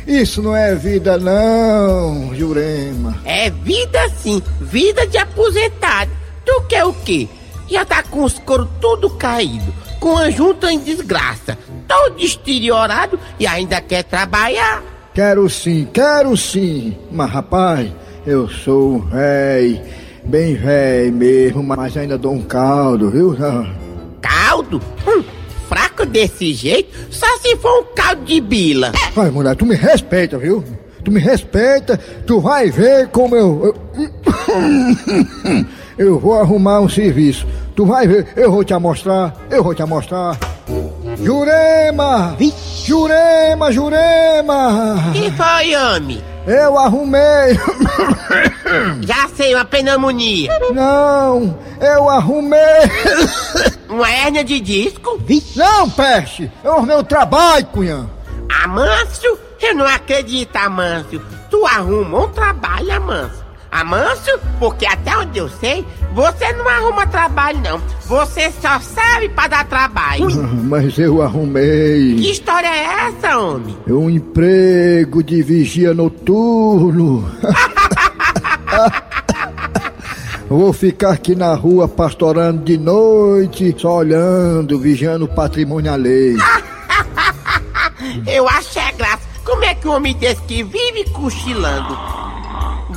Isso 0.06 0.42
não 0.42 0.54
é 0.54 0.74
vida 0.74 1.16
não, 1.16 2.34
Jurema. 2.34 3.18
É 3.24 3.48
vida 3.48 4.08
sim, 4.22 4.42
vida 4.60 5.06
de 5.06 5.16
aposentado. 5.16 6.10
Tu 6.44 6.62
quer 6.68 6.84
o 6.84 6.92
quê? 6.92 7.28
Já 7.70 7.84
tá 7.84 8.02
com 8.02 8.24
os 8.24 8.38
coros 8.38 8.68
tudo 8.80 9.08
caído, 9.10 9.72
com 10.00 10.18
a 10.18 10.30
junta 10.30 10.72
em 10.72 10.80
desgraça, 10.80 11.56
todo 11.86 12.16
deteriorado 12.16 13.18
e 13.38 13.46
ainda 13.46 13.80
quer 13.80 14.02
trabalhar. 14.02 14.82
Quero 15.18 15.50
sim, 15.50 15.84
quero 15.92 16.36
sim. 16.36 16.96
Mas 17.10 17.28
rapaz, 17.28 17.90
eu 18.24 18.48
sou 18.48 18.94
um 18.94 19.00
véi, 19.00 19.82
bem 20.22 20.54
véi 20.54 21.10
mesmo, 21.10 21.60
mas 21.60 21.96
ainda 21.96 22.16
dou 22.16 22.34
um 22.34 22.42
caldo, 22.42 23.10
viu? 23.10 23.36
Caldo? 24.20 24.80
Hum, 25.04 25.24
fraco 25.68 26.06
desse 26.06 26.54
jeito, 26.54 26.96
só 27.10 27.26
se 27.38 27.56
for 27.56 27.80
um 27.80 27.84
caldo 27.96 28.24
de 28.26 28.40
bila. 28.40 28.92
Vai, 29.12 29.28
mulher, 29.28 29.56
tu 29.56 29.66
me 29.66 29.74
respeita, 29.74 30.38
viu? 30.38 30.62
Tu 31.04 31.10
me 31.10 31.18
respeita, 31.18 31.98
tu 32.24 32.38
vai 32.38 32.70
ver 32.70 33.08
como 33.08 33.34
eu. 33.34 33.74
Eu, 33.96 35.66
eu 35.98 36.20
vou 36.20 36.38
arrumar 36.38 36.80
um 36.80 36.88
serviço. 36.88 37.44
Tu 37.74 37.84
vai 37.84 38.06
ver, 38.06 38.28
eu 38.36 38.52
vou 38.52 38.62
te 38.62 38.72
mostrar, 38.78 39.34
eu 39.50 39.64
vou 39.64 39.74
te 39.74 39.84
mostrar. 39.84 40.38
Jurema! 41.20 42.36
Jurema, 42.88 43.70
Jurema! 43.70 45.12
Que 45.12 45.30
foi, 45.32 45.76
homem? 45.76 46.24
Eu 46.46 46.78
arrumei! 46.78 47.60
Já 49.04 49.28
sei, 49.36 49.54
uma 49.54 49.66
pneumonia. 49.66 50.50
Não, 50.72 51.58
eu 51.82 52.08
arrumei! 52.08 52.58
Uma 53.90 54.10
hérnia 54.10 54.42
de 54.42 54.58
disco? 54.58 55.20
Não, 55.54 55.90
peste! 55.90 56.50
Eu 56.64 56.76
arrumei 56.76 56.96
o 56.96 57.04
trabalho, 57.04 57.66
cunhã! 57.66 58.08
Amâncio? 58.64 59.38
Eu 59.60 59.74
não 59.74 59.86
acredito, 59.86 60.56
Amâncio. 60.56 61.22
Tu 61.50 61.66
arruma 61.66 62.24
um 62.24 62.28
trabalho, 62.30 62.90
Amâncio. 62.90 63.44
Amâncio? 63.70 64.38
Porque 64.58 64.86
até 64.86 65.16
onde 65.16 65.38
eu 65.38 65.48
sei, 65.48 65.86
você 66.14 66.52
não 66.54 66.68
arruma 66.68 67.06
trabalho, 67.06 67.60
não. 67.60 67.80
Você 68.06 68.50
só 68.60 68.80
serve 68.80 69.28
pra 69.28 69.46
dar 69.46 69.66
trabalho. 69.66 70.26
Mas 70.64 70.98
eu 70.98 71.22
arrumei. 71.22 72.16
Que 72.16 72.30
história 72.30 72.66
é 72.68 73.08
essa, 73.08 73.38
homem? 73.38 73.76
Um 73.86 74.08
emprego 74.08 75.22
de 75.22 75.42
vigia 75.42 75.92
noturno. 75.92 77.30
Vou 80.48 80.72
ficar 80.72 81.10
aqui 81.10 81.34
na 81.34 81.54
rua 81.54 81.86
pastorando 81.86 82.64
de 82.64 82.78
noite, 82.78 83.74
só 83.76 83.96
olhando, 83.96 84.78
vigiando 84.78 85.26
o 85.26 85.28
patrimônio 85.28 85.92
alheio. 85.92 86.38
Eu 88.26 88.48
acho 88.48 88.78
é 88.78 88.90
graça. 88.92 89.28
Como 89.44 89.62
é 89.62 89.74
que 89.74 89.86
um 89.86 89.92
homem 89.92 90.14
desse 90.14 90.40
que 90.42 90.62
vive 90.62 91.04
cochilando 91.10 92.17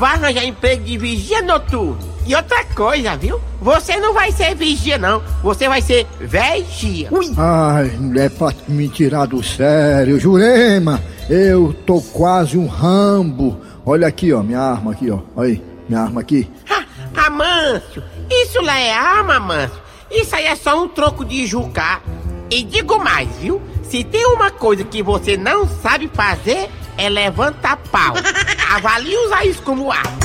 vai 0.02 0.16
arranjar 0.16 0.44
emprego 0.44 0.84
de 0.84 0.98
vigia 0.98 1.44
noturno? 1.44 2.00
E 2.26 2.34
outra 2.36 2.66
coisa, 2.66 3.16
viu? 3.16 3.40
Você 3.62 4.00
não 4.00 4.16
vai 4.16 4.32
ser 4.32 4.56
vigia, 4.56 4.98
não. 4.98 5.22
Você 5.44 5.68
vai 5.68 5.80
ser 5.80 6.08
vigia. 6.20 7.08
Ai, 7.38 7.86
mulher, 8.00 8.32
pra 8.32 8.52
me 8.68 8.90
tirar 8.90 9.28
do 9.28 9.44
sério, 9.44 10.20
Jurema, 10.20 11.00
eu 11.30 11.72
tô 11.86 12.02
quase 12.02 12.58
um 12.58 12.66
rambo. 12.66 13.62
Olha 13.86 14.08
aqui, 14.08 14.34
ó, 14.34 14.42
minha 14.42 14.60
arma 14.60 14.94
aqui, 14.94 15.12
ó. 15.12 15.20
Olha 15.36 15.50
aí, 15.50 15.64
minha 15.88 16.02
arma 16.02 16.22
aqui. 16.22 16.50
Amâncio, 17.16 18.04
isso 18.28 18.60
lá 18.60 18.80
é 18.80 18.92
arma, 18.92 19.36
Amâncio. 19.36 19.80
Isso 20.10 20.36
aí 20.36 20.46
é 20.46 20.56
só 20.56 20.82
um 20.84 20.88
troco 20.88 21.24
de 21.24 21.46
jucar. 21.46 22.02
E 22.50 22.64
digo 22.64 22.98
mais, 22.98 23.30
viu? 23.38 23.62
Se 23.84 24.04
tem 24.04 24.26
uma 24.26 24.50
coisa 24.50 24.84
que 24.84 25.04
você 25.04 25.38
não 25.38 25.68
sabe 25.68 26.10
fazer, 26.12 26.70
é 26.98 27.08
levantar 27.08 27.78
pau. 27.92 28.16
Avalie 28.74 29.18
usar 29.26 29.46
isso 29.46 29.62
como 29.64 29.92
arma. 29.92 30.18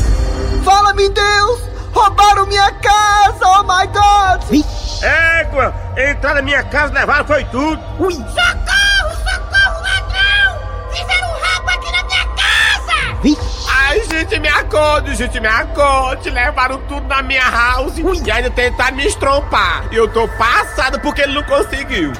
Fala-me, 0.64 1.08
Deus! 1.08 1.60
Roubaram 1.92 2.46
minha 2.46 2.70
casa, 2.74 3.44
oh 3.44 3.62
my 3.64 3.86
God! 3.88 4.64
Égua, 5.02 5.74
entrar 5.96 6.34
na 6.34 6.42
minha 6.42 6.62
casa 6.62 6.94
levaram 6.94 7.26
foi 7.26 7.42
tudo. 7.46 7.82
Ui. 7.98 8.12
Socorro, 8.12 9.16
socorro, 9.24 9.82
ladrão! 9.82 10.90
Fizeram 10.92 11.28
um 11.28 11.40
rabo 11.40 11.70
aqui 11.70 11.90
na 11.90 12.04
minha 12.04 12.26
casa! 12.36 13.36
Ai, 13.68 14.04
gente, 14.04 14.38
me 14.38 14.48
acorde, 14.48 15.14
gente, 15.16 15.40
me 15.40 15.48
acorde. 15.48 16.30
Levaram 16.30 16.78
tudo 16.86 17.08
na 17.08 17.22
minha 17.22 17.50
house 17.50 17.94
e 17.98 18.30
ainda 18.30 18.50
tentaram 18.50 18.96
me 18.96 19.06
estrompar. 19.06 19.88
E 19.90 19.96
eu 19.96 20.06
tô 20.06 20.28
passado 20.28 21.00
porque 21.00 21.22
ele 21.22 21.34
não 21.34 21.42
conseguiu. 21.42 22.12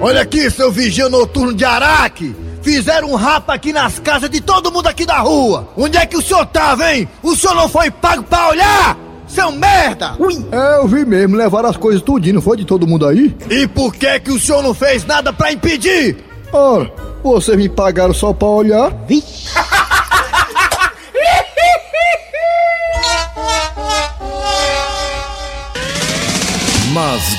Olha 0.00 0.22
aqui, 0.22 0.48
seu 0.48 0.70
vigia 0.70 1.08
noturno 1.08 1.52
de 1.54 1.64
Araque! 1.64 2.49
Fizeram 2.62 3.10
um 3.10 3.14
rapa 3.14 3.54
aqui 3.54 3.72
nas 3.72 3.98
casas 3.98 4.30
de 4.30 4.40
todo 4.40 4.70
mundo 4.70 4.86
aqui 4.86 5.06
da 5.06 5.18
rua! 5.18 5.68
Onde 5.76 5.96
é 5.96 6.06
que 6.06 6.16
o 6.16 6.22
senhor 6.22 6.44
tava, 6.46 6.92
hein? 6.92 7.08
O 7.22 7.34
senhor 7.34 7.54
não 7.54 7.68
foi 7.68 7.90
pago 7.90 8.22
pra 8.22 8.48
olhar? 8.48 8.96
Seu 9.26 9.52
merda! 9.52 10.16
É, 10.50 10.78
eu 10.78 10.88
vi 10.88 11.04
mesmo, 11.04 11.36
levaram 11.36 11.68
as 11.68 11.76
coisas 11.76 12.02
tudinho, 12.02 12.36
não 12.36 12.42
foi 12.42 12.56
de 12.56 12.64
todo 12.64 12.86
mundo 12.86 13.06
aí? 13.06 13.34
E 13.48 13.66
por 13.66 13.94
que 13.94 14.20
que 14.20 14.30
o 14.30 14.38
senhor 14.40 14.62
não 14.62 14.74
fez 14.74 15.04
nada 15.04 15.32
pra 15.32 15.52
impedir? 15.52 16.16
Ora, 16.52 16.90
vocês 17.22 17.56
me 17.56 17.68
pagaram 17.68 18.12
só 18.12 18.32
pra 18.32 18.48
olhar? 18.48 18.92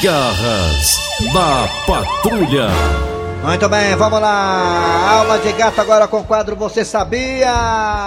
garras 0.02 1.00
da 1.32 1.70
patrulha. 1.86 3.11
Muito 3.44 3.68
bem, 3.70 3.96
vamos 3.96 4.22
lá. 4.22 5.10
Aula 5.20 5.40
de 5.40 5.52
gato 5.54 5.82
agora 5.82 6.08
com 6.08 6.20
o 6.20 6.24
quadro 6.24 6.56
Você 6.56 6.86
Sabia? 6.86 7.48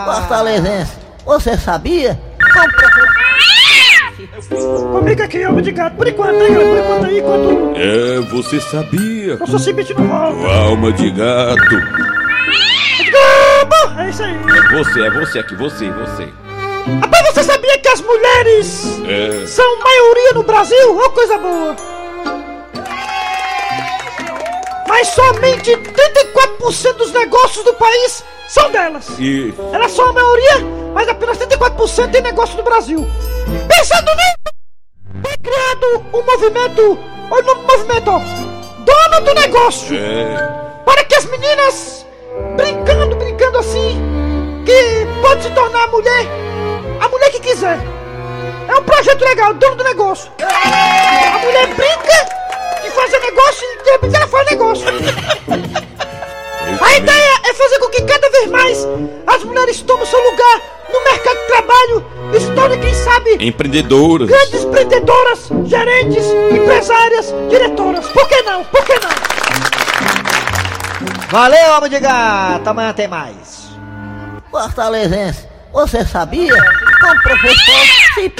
Fortalezense, 0.05 0.93
você 1.25 1.57
sabia? 1.57 2.21
Comigo 4.93 5.23
aqui, 5.23 5.43
alma 5.43 5.61
de 5.61 5.73
gato. 5.73 5.97
Por 5.97 6.07
enquanto, 6.07 6.41
aí, 6.41 6.55
por 6.55 6.79
enquanto 6.79 7.05
aí, 7.07 7.19
enquanto. 7.19 7.73
É, 7.77 8.21
você 8.31 8.61
sabia? 8.61 9.33
Eu 9.41 9.47
sou 9.47 9.59
simplesmente 9.59 9.95
no 10.01 10.07
mal. 10.09 10.33
Alma 10.47 10.93
de 10.93 11.11
gato. 11.11 11.75
É 13.99 14.09
isso 14.11 14.23
aí. 14.23 14.35
É 14.35 14.77
você, 14.77 15.01
é 15.03 15.11
você 15.11 15.39
aqui, 15.41 15.55
você, 15.57 15.91
você. 15.91 16.29
Rapaz, 17.01 17.29
você 17.35 17.43
sabia 17.43 17.79
que 17.79 17.89
as 17.89 18.01
mulheres 18.01 19.01
É. 19.07 19.47
são 19.47 19.79
maioria 19.81 20.33
no 20.35 20.43
Brasil? 20.43 20.99
Ó, 20.99 21.09
coisa 21.11 21.39
boa. 21.39 21.77
Mas 24.95 25.09
somente 25.09 25.73
34% 25.77 26.93
dos 26.93 27.11
negócios 27.11 27.65
do 27.65 27.75
país 27.75 28.23
são 28.47 28.71
delas. 28.71 29.09
E. 29.19 29.53
Elas 29.73 29.91
são 29.91 30.11
a 30.11 30.13
maioria, 30.13 30.61
mas 30.95 31.09
apenas 31.09 31.37
34% 31.37 32.13
tem 32.13 32.23
negócio 32.23 32.57
no 32.57 32.63
Brasil. 32.63 33.05
Pensando 33.67 34.13
nisso, 34.15 34.55
foi 35.21 35.37
criado 35.39 36.05
um 36.13 36.23
movimento, 36.23 36.93
o 36.93 37.29
nome 37.29 37.43
do 37.43 37.57
movimento, 37.73 38.09
ó, 38.09 38.21
Dona 38.85 39.21
do 39.23 39.35
Negócio, 39.35 39.97
É. 39.97 40.81
para 40.85 41.05
que 41.05 41.17
as 41.17 41.25
meninas, 41.25 42.07
brincando, 42.55 43.17
brincando 43.17 43.59
assim, 43.59 44.01
que 44.65 45.09
pode 45.21 45.43
se 45.43 45.51
tornar 45.51 45.83
a 45.83 45.89
mulher, 45.89 46.25
a 47.01 47.09
mulher 47.09 47.31
que 47.33 47.41
quiser. 47.41 47.81
É 48.69 48.77
um 48.77 48.85
projeto 48.85 49.25
legal, 49.25 49.55
dono 49.55 49.75
do 49.75 49.83
negócio. 49.83 50.31
A 50.41 51.39
mulher 51.39 51.67
brinca 51.75 52.44
fazer 52.95 53.19
negócio 53.21 53.65
e 53.65 53.83
de 53.85 53.91
repente 53.91 54.17
ela 54.17 54.27
faz 54.29 54.51
negócio. 54.51 54.87
A 56.81 56.97
ideia 56.97 57.41
é 57.45 57.55
fazer 57.55 57.79
com 57.79 57.89
que 57.91 58.03
cada 58.03 58.31
vez 58.31 58.51
mais 58.51 58.87
as 59.27 59.45
mulheres 59.45 59.81
tomem 59.83 60.07
seu 60.07 60.19
lugar 60.19 60.61
no 60.93 61.05
mercado 61.05 61.37
de 61.39 61.47
trabalho 61.47 62.07
e 62.35 62.41
se 62.41 62.51
tornem, 62.53 62.81
quem 62.81 62.95
sabe, 62.95 63.37
Empreendedoras. 63.47 64.29
grandes 64.29 64.63
empreendedoras, 64.65 65.49
gerentes, 65.67 66.25
empresárias, 66.51 67.35
diretoras. 67.51 68.07
Por 68.09 68.27
que 68.29 68.43
não? 68.43 68.65
Por 68.65 68.85
que 68.85 68.95
não? 68.95 69.11
Valeu, 71.31 71.73
alma 71.73 71.89
de 71.89 71.99
gato. 72.01 72.69
Amanhã 72.69 72.93
tem 72.93 73.09
mais. 73.09 73.65
Fortalezense, 74.51 75.47
você 75.73 76.05
sabia? 76.05 76.55
Com 77.01 77.09
o 77.09 77.23
professor. 77.23 78.33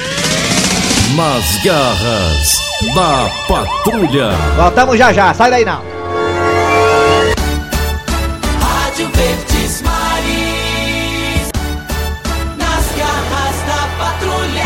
Nas 1.17 1.63
garras 1.65 2.64
da 2.95 3.31
patrulha. 3.49 4.31
Voltamos 4.57 4.99
já 4.99 5.13
já, 5.13 5.33
sai 5.35 5.51
daí 5.51 5.65
não. 5.65 5.81
Rádio 8.61 9.09
Verdes 9.09 9.83
Maris. 9.83 11.51
Nas 12.59 12.93
garras 12.97 13.57
da 13.67 14.05
patrulha. 14.05 14.65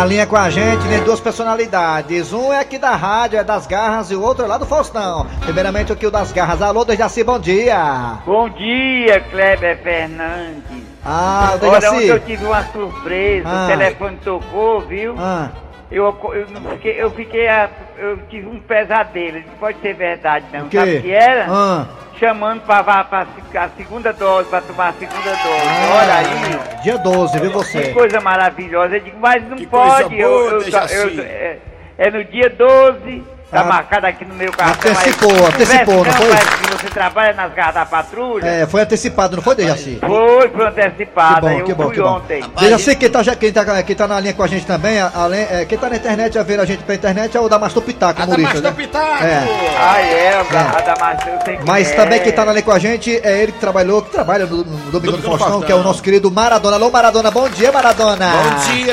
A 0.00 0.04
linha 0.04 0.26
com 0.26 0.36
a 0.36 0.50
gente 0.50 0.86
tem 0.88 1.00
duas 1.02 1.20
personalidades. 1.20 2.32
Um 2.32 2.52
é 2.52 2.60
aqui 2.60 2.78
da 2.78 2.94
rádio, 2.94 3.38
é 3.38 3.44
das 3.44 3.66
garras, 3.66 4.10
e 4.10 4.14
o 4.14 4.22
outro 4.22 4.44
é 4.44 4.48
lá 4.48 4.58
do 4.58 4.66
Faustão. 4.66 5.26
Primeiramente 5.40 5.92
aqui 5.92 6.06
o 6.06 6.10
das 6.10 6.30
garras. 6.32 6.60
Alô, 6.62 6.84
Dejaci, 6.84 7.24
bom 7.24 7.38
dia. 7.38 8.18
Bom 8.26 8.48
dia, 8.50 9.20
Kleber 9.30 9.82
Fernandes. 9.82 10.88
Ah, 11.04 11.52
o 11.60 11.66
Olha, 11.66 11.78
ontem 11.78 11.86
eu 11.86 12.00
Dejaci. 12.18 12.20
tive 12.26 12.44
uma 12.44 12.62
surpresa, 12.64 13.48
Ah. 13.48 13.64
o 13.64 13.66
telefone 13.68 14.16
tocou, 14.22 14.80
viu? 14.82 15.14
Ah, 15.18 15.48
Eu, 15.90 16.04
eu, 16.34 16.46
não 16.50 16.70
fiquei, 16.72 17.00
eu 17.02 17.10
fiquei, 17.12 17.48
a- 17.48 17.70
eu 17.96 18.18
tive 18.28 18.46
um 18.46 18.60
pesadelo, 18.60 19.38
não 19.46 19.54
pode 19.58 19.80
ser 19.80 19.94
verdade 19.94 20.44
não. 20.52 20.66
O? 20.66 20.70
Sabe 20.70 20.96
o 20.98 21.02
que 21.02 21.10
era? 21.10 21.46
Ah. 21.48 21.86
Chamando 22.18 22.60
pra, 22.62 22.82
pra, 22.84 23.04
pra 23.04 23.26
a 23.54 23.68
segunda 23.70 24.12
dose, 24.12 24.48
pra 24.50 24.60
tomar 24.60 24.88
a 24.88 24.92
segunda 24.94 25.30
dose. 25.30 25.68
Olha 25.92 26.14
aí. 26.16 26.82
dia 26.82 26.98
12, 26.98 27.38
viu 27.38 27.50
Que 27.50 27.56
você? 27.56 27.92
coisa 27.92 28.20
maravilhosa. 28.20 28.96
Eu 28.96 29.00
digo, 29.00 29.18
mas 29.20 29.42
não 29.48 29.56
coisa 29.56 29.68
pode. 30.02 30.18
eu, 30.18 30.28
boa, 30.28 30.50
eu, 30.50 30.58
Dejaci. 30.64 30.94
eu- 31.16 31.22
é, 31.24 31.58
é 31.96 32.10
no 32.10 32.24
dia 32.24 32.50
12, 32.50 33.24
tá 33.50 33.60
Ah. 33.60 33.64
marcado 33.64 34.06
aqui 34.06 34.24
no 34.24 34.34
meu 34.34 34.52
cartão. 34.52 34.90
Antecipou, 34.92 35.30
aí. 35.32 35.44
antecipou, 35.46 36.04
não 36.04 36.12
foi? 36.12 36.28
que 36.28 36.84
você 36.84 36.90
trabalha 36.90 37.32
nas 37.32 37.52
garras 37.54 37.74
da 37.74 37.86
patrulha? 37.86 38.46
É, 38.46 38.66
foi 38.66 38.82
antecipado, 38.82 39.36
não 39.36 39.42
foi, 39.42 39.54
Dejaci? 39.54 39.98
Foi, 40.00 40.48
foi 40.48 40.50
Que 40.50 40.62
antecipado. 40.80 41.40
bom, 41.46 41.50
eu 41.58 41.64
que 41.64 41.74
bom, 41.74 41.84
fui 41.84 41.94
que 41.94 42.00
bom. 42.00 42.16
ontem. 42.16 42.44
Dejaci, 42.58 42.94
quem 42.96 43.10
tá, 43.10 43.22
já- 43.22 43.34
quem, 43.34 43.52
tá, 43.52 43.82
quem 43.82 43.96
tá 43.96 44.06
na 44.06 44.20
linha 44.20 44.34
com 44.34 44.42
a 44.42 44.46
gente 44.46 44.66
também, 44.66 45.00
além, 45.00 45.40
é, 45.50 45.64
quem 45.64 45.78
tá 45.78 45.88
na 45.88 45.96
internet 45.96 46.38
a 46.38 46.42
ver 46.42 46.60
a 46.60 46.64
gente 46.64 46.82
pela 46.82 46.96
internet 46.98 47.36
é 47.36 47.40
o 47.40 47.48
da 47.48 47.58
Mastor 47.58 47.82
Pitaco, 47.82 48.22
humorista, 48.22 48.60
né? 48.60 48.74
É. 49.20 49.76
Ah, 49.78 50.00
é, 50.00 50.42
o 50.42 50.44
garra 50.52 50.80
da 50.82 50.94
maçã, 50.96 51.30
eu 51.30 51.40
sei 51.44 51.56
que 51.56 51.64
Mas 51.66 51.90
é. 51.90 51.94
também 51.94 52.20
quem 52.20 52.32
tá 52.32 52.44
na 52.44 52.52
linha 52.52 52.62
com 52.62 52.72
a 52.72 52.78
gente 52.78 53.18
é 53.24 53.42
ele 53.42 53.52
que 53.52 53.58
trabalhou, 53.58 54.02
que 54.02 54.10
trabalha 54.10 54.46
no, 54.46 54.58
no 54.64 54.90
Domingo 54.90 55.16
do 55.16 55.22
Faustão, 55.22 55.62
que 55.62 55.72
é 55.72 55.74
o 55.74 55.82
nosso 55.82 56.02
querido 56.02 56.30
Maradona. 56.30 56.76
Alô, 56.76 56.90
Maradona, 56.90 57.30
bom 57.30 57.48
dia, 57.48 57.72
Maradona. 57.72 58.26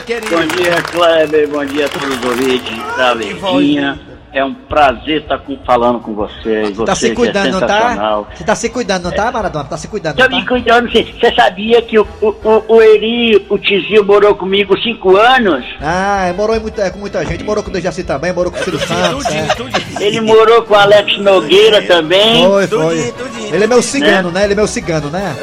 querido. 0.06 0.36
Bom 0.36 0.46
dia, 0.48 0.82
Kleber. 0.92 1.48
Bom 1.50 1.66
dia 1.66 1.86
a 1.86 1.90
todos 1.90 2.18
os 2.18 2.24
ouvintes 2.26 2.78
da 2.98 3.14
Verdinha. 3.14 4.00
É 4.36 4.44
um 4.44 4.54
prazer 4.54 5.22
estar 5.22 5.38
com- 5.38 5.58
falando 5.66 6.02
com 6.02 6.14
vocês. 6.14 6.76
Tá 6.78 6.94
Você 6.94 7.08
se 7.08 7.16
cuidando, 7.16 7.44
que 7.44 7.48
é 7.48 7.52
não 7.52 7.68
tá? 7.68 8.26
Você 8.36 8.44
tá 8.44 8.54
se 8.54 8.70
cuidando, 8.70 9.04
não 9.06 9.12
tá, 9.14 9.32
Maradona? 9.32 9.64
Tá 9.64 9.78
se 9.78 9.88
cuidando, 9.88 10.18
Tô 10.18 10.24
tá? 10.24 10.30
me 10.30 10.46
cuidando, 10.46 10.92
você 10.92 11.04
você 11.06 11.34
sabia 11.34 11.82
que 11.82 11.98
o, 11.98 12.06
o, 12.22 12.36
o, 12.68 12.82
Eri, 12.82 13.46
o 13.50 13.58
Tizio, 13.58 14.04
morou 14.04 14.36
comigo 14.36 14.78
cinco 14.80 15.16
anos? 15.16 15.64
Ah, 15.82 16.34
morou 16.36 16.54
em 16.54 16.60
muita, 16.60 16.92
com 16.92 17.00
muita 17.00 17.26
gente, 17.26 17.46
morou 17.46 17.64
com 17.64 17.70
o 17.70 17.74
Dejaci 17.74 18.04
também, 18.04 18.34
morou 18.34 18.52
com 18.52 18.60
o 18.60 18.64
Ciro 18.64 18.78
Santos. 18.78 19.26
é. 19.28 20.04
Ele 20.04 20.20
morou 20.20 20.64
com 20.64 20.74
o 20.74 20.78
Alex 20.78 21.18
Nogueira 21.20 21.82
também. 21.84 22.46
Foi, 22.46 22.68
foi. 22.68 23.14
Ele 23.54 23.64
é 23.64 23.68
meu 23.68 23.82
cigano, 23.82 24.32
né? 24.32 24.44
Ele 24.44 24.52
é 24.52 24.56
meu 24.58 24.68
cigano, 24.68 25.10
né? 25.10 25.34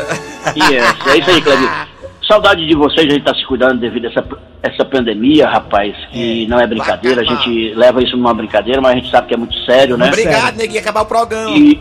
Isso, 0.55 1.09
é 1.09 1.16
isso 1.16 1.31
aí, 1.31 1.40
Kleber. 1.40 1.87
Saudade 2.33 2.66
de 2.66 2.75
vocês, 2.75 3.07
a 3.07 3.11
gente 3.12 3.25
tá 3.25 3.35
se 3.35 3.45
cuidando 3.47 3.79
devido 3.79 4.07
a 4.07 4.09
essa, 4.09 4.25
essa 4.62 4.85
pandemia, 4.87 5.47
rapaz, 5.51 5.95
que 6.11 6.47
não 6.47 6.59
é 6.59 6.66
brincadeira, 6.66 7.21
a 7.21 7.25
gente 7.25 7.75
leva 7.75 8.03
isso 8.03 8.16
numa 8.16 8.33
brincadeira, 8.33 8.81
mas 8.81 8.92
a 8.92 8.95
gente 8.97 9.11
sabe 9.11 9.29
que 9.29 9.35
é 9.35 9.37
muito 9.37 9.55
sério, 9.66 9.99
né? 9.99 10.09
Obrigado, 10.09 10.57
neguinho, 10.57 10.81
acabar 10.81 11.03
o 11.03 11.07
programa. 11.07 11.51
E 11.55 11.79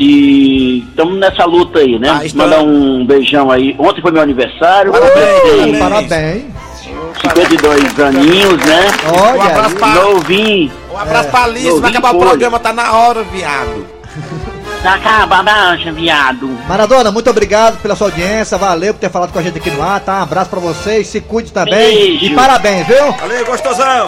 e 0.00 0.78
estamos 0.88 1.16
nessa 1.18 1.44
luta 1.44 1.78
aí, 1.78 1.96
né? 1.96 2.08
Ah. 2.10 2.22
Mandar 2.34 2.60
um 2.62 3.06
beijão 3.06 3.52
aí. 3.52 3.74
Ontem 3.78 4.02
foi 4.02 4.10
meu 4.10 4.20
aniversário. 4.22 4.90
Parabéns, 4.90 5.78
parabéns. 5.78 6.44
52 7.22 8.00
aninhos, 8.00 8.56
né? 8.66 8.86
Olha 9.22 9.38
Um 9.38 9.42
abraço 9.42 9.76
pra- 9.76 9.94
Novinho. 9.94 10.72
Um 10.92 10.98
abraço 10.98 11.28
É. 11.28 11.30
pra 11.30 11.44
Alice, 11.44 11.80
vai 11.80 11.90
acabar 11.90 12.08
o 12.10 12.12
folha. 12.18 12.28
programa, 12.30 12.58
tá 12.58 12.72
na 12.72 12.92
hora, 12.92 13.22
viado. 13.22 13.86
Tá 14.82 14.94
acabando 14.94 15.48
a 15.48 15.70
ancha, 15.70 15.92
viado. 15.92 16.48
Maradona, 16.68 17.12
muito 17.12 17.30
obrigado 17.30 17.80
pela 17.80 17.94
sua 17.94 18.08
audiência, 18.08 18.58
valeu 18.58 18.92
por 18.92 18.98
ter 18.98 19.10
falado 19.10 19.32
com 19.32 19.38
a 19.38 19.42
gente 19.42 19.58
aqui 19.58 19.70
no 19.70 19.80
ar, 19.80 20.00
tá? 20.00 20.18
Um 20.18 20.22
abraço 20.22 20.50
pra 20.50 20.58
vocês, 20.58 21.06
se 21.06 21.20
cuide 21.20 21.52
também. 21.52 21.74
Beijo. 21.74 22.24
E 22.24 22.34
parabéns, 22.34 22.86
viu? 22.88 23.12
Valeu, 23.12 23.46
gostosão. 23.46 24.06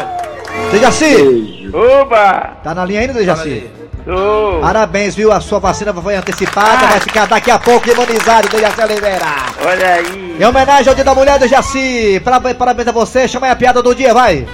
Dejaci, 0.72 1.70
Oba! 1.72 2.56
tá 2.62 2.74
na 2.74 2.84
linha 2.84 3.00
ainda, 3.00 3.12
Dejaci? 3.12 3.70
Tô. 4.04 4.58
Parabéns, 4.60 5.14
viu? 5.14 5.30
A 5.32 5.40
sua 5.40 5.60
vacina 5.60 5.94
foi 5.94 6.16
antecipada, 6.16 6.86
vai 6.86 7.00
ficar 7.00 7.26
daqui 7.26 7.50
a 7.52 7.58
pouco 7.58 7.88
imunizado, 7.88 8.48
Dejaci 8.48 8.80
Oliveira. 8.82 9.26
Olha 9.64 9.94
aí. 9.94 10.36
Em 10.40 10.44
homenagem 10.44 10.88
ao 10.88 10.94
Dia 10.94 11.04
da 11.04 11.14
Mulher, 11.14 11.38
Dejaci, 11.38 12.20
parabéns, 12.24 12.56
parabéns 12.56 12.88
a 12.88 12.92
você, 12.92 13.28
chama 13.28 13.46
aí 13.46 13.52
a 13.52 13.56
piada 13.56 13.80
do 13.80 13.94
dia, 13.94 14.12
vai. 14.12 14.44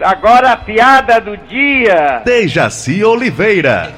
Agora 0.00 0.52
a 0.52 0.56
piada 0.56 1.20
do 1.20 1.36
dia. 1.36 2.22
Dejaci 2.24 3.04
Oliveira. 3.04 3.92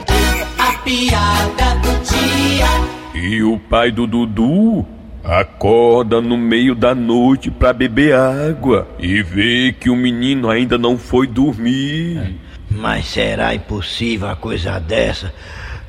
A 0.81 0.83
piada 0.83 1.75
do 1.83 1.93
dia. 2.09 3.23
E 3.23 3.43
o 3.43 3.59
pai 3.59 3.91
do 3.91 4.07
Dudu 4.07 4.87
acorda 5.23 6.23
no 6.23 6.39
meio 6.39 6.75
da 6.75 6.95
noite 6.95 7.51
pra 7.51 7.75
beber 7.75 8.15
água 8.15 8.89
e 8.99 9.23
vê 9.23 9.75
que 9.79 9.91
o 9.91 9.97
menino 9.97 10.49
ainda 10.49 10.79
não 10.79 10.97
foi 10.97 11.27
dormir. 11.27 12.35
Mas 12.71 13.09
será 13.09 13.55
impossível 13.55 14.29
uma 14.29 14.37
coisa 14.37 14.81
dessa? 14.81 15.35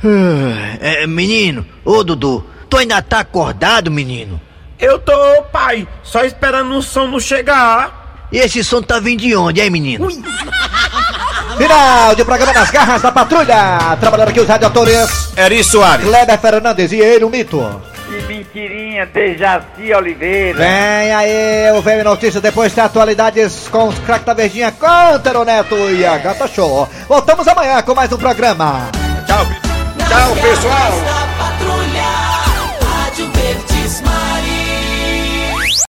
Ah, 0.04 0.76
é, 0.82 1.08
menino, 1.08 1.66
ô 1.86 2.04
Dudu, 2.04 2.46
tu 2.70 2.76
ainda 2.76 3.02
tá 3.02 3.22
acordado, 3.22 3.90
menino? 3.90 4.42
Eu 4.78 5.00
tô, 5.00 5.14
pai, 5.54 5.88
só 6.04 6.26
esperando 6.26 6.76
o 6.76 6.82
som 6.82 7.08
não 7.08 7.20
chegar. 7.20 8.28
E 8.30 8.40
esse 8.40 8.62
som 8.62 8.82
tá 8.82 9.00
vindo 9.00 9.22
de 9.22 9.34
onde, 9.38 9.62
hein, 9.62 9.70
menino? 9.70 10.10
Final 11.62 12.16
de 12.16 12.26
programa 12.26 12.54
nas 12.54 12.72
garras 12.72 13.04
da 13.04 13.12
patrulha. 13.12 13.96
Trabalhando 14.00 14.30
aqui 14.30 14.40
os 14.40 14.48
radiadores. 14.48 15.32
Eri 15.38 15.64
Soares. 15.64 16.04
Kleber 16.04 16.40
Fernandes 16.40 16.92
e 16.92 17.00
ele, 17.00 17.24
o 17.24 17.30
mito. 17.30 17.80
Que 18.10 18.20
mentirinha, 18.24 19.06
Dejaci 19.06 19.94
Oliveira. 19.94 20.58
Vem 20.58 21.14
aí, 21.14 21.72
o 21.78 21.82
VM 21.84 22.04
Notícias, 22.04 22.42
depois 22.42 22.74
tem 22.74 22.84
atualidades 22.84 23.68
com 23.70 23.90
os 23.90 24.00
craques 24.00 24.26
da 24.26 24.34
Verdinha, 24.34 24.72
com 24.72 25.16
o 25.16 25.20
Tero 25.20 25.46
Neto 25.46 25.76
e 25.76 26.04
a 26.04 26.18
Gata 26.18 26.48
Show. 26.48 26.90
Voltamos 27.08 27.48
amanhã 27.48 27.80
com 27.84 27.94
mais 27.94 28.12
um 28.12 28.18
programa. 28.18 28.90
Tchau, 29.28 29.46
tchau, 30.10 30.36
pessoal. 30.42 31.21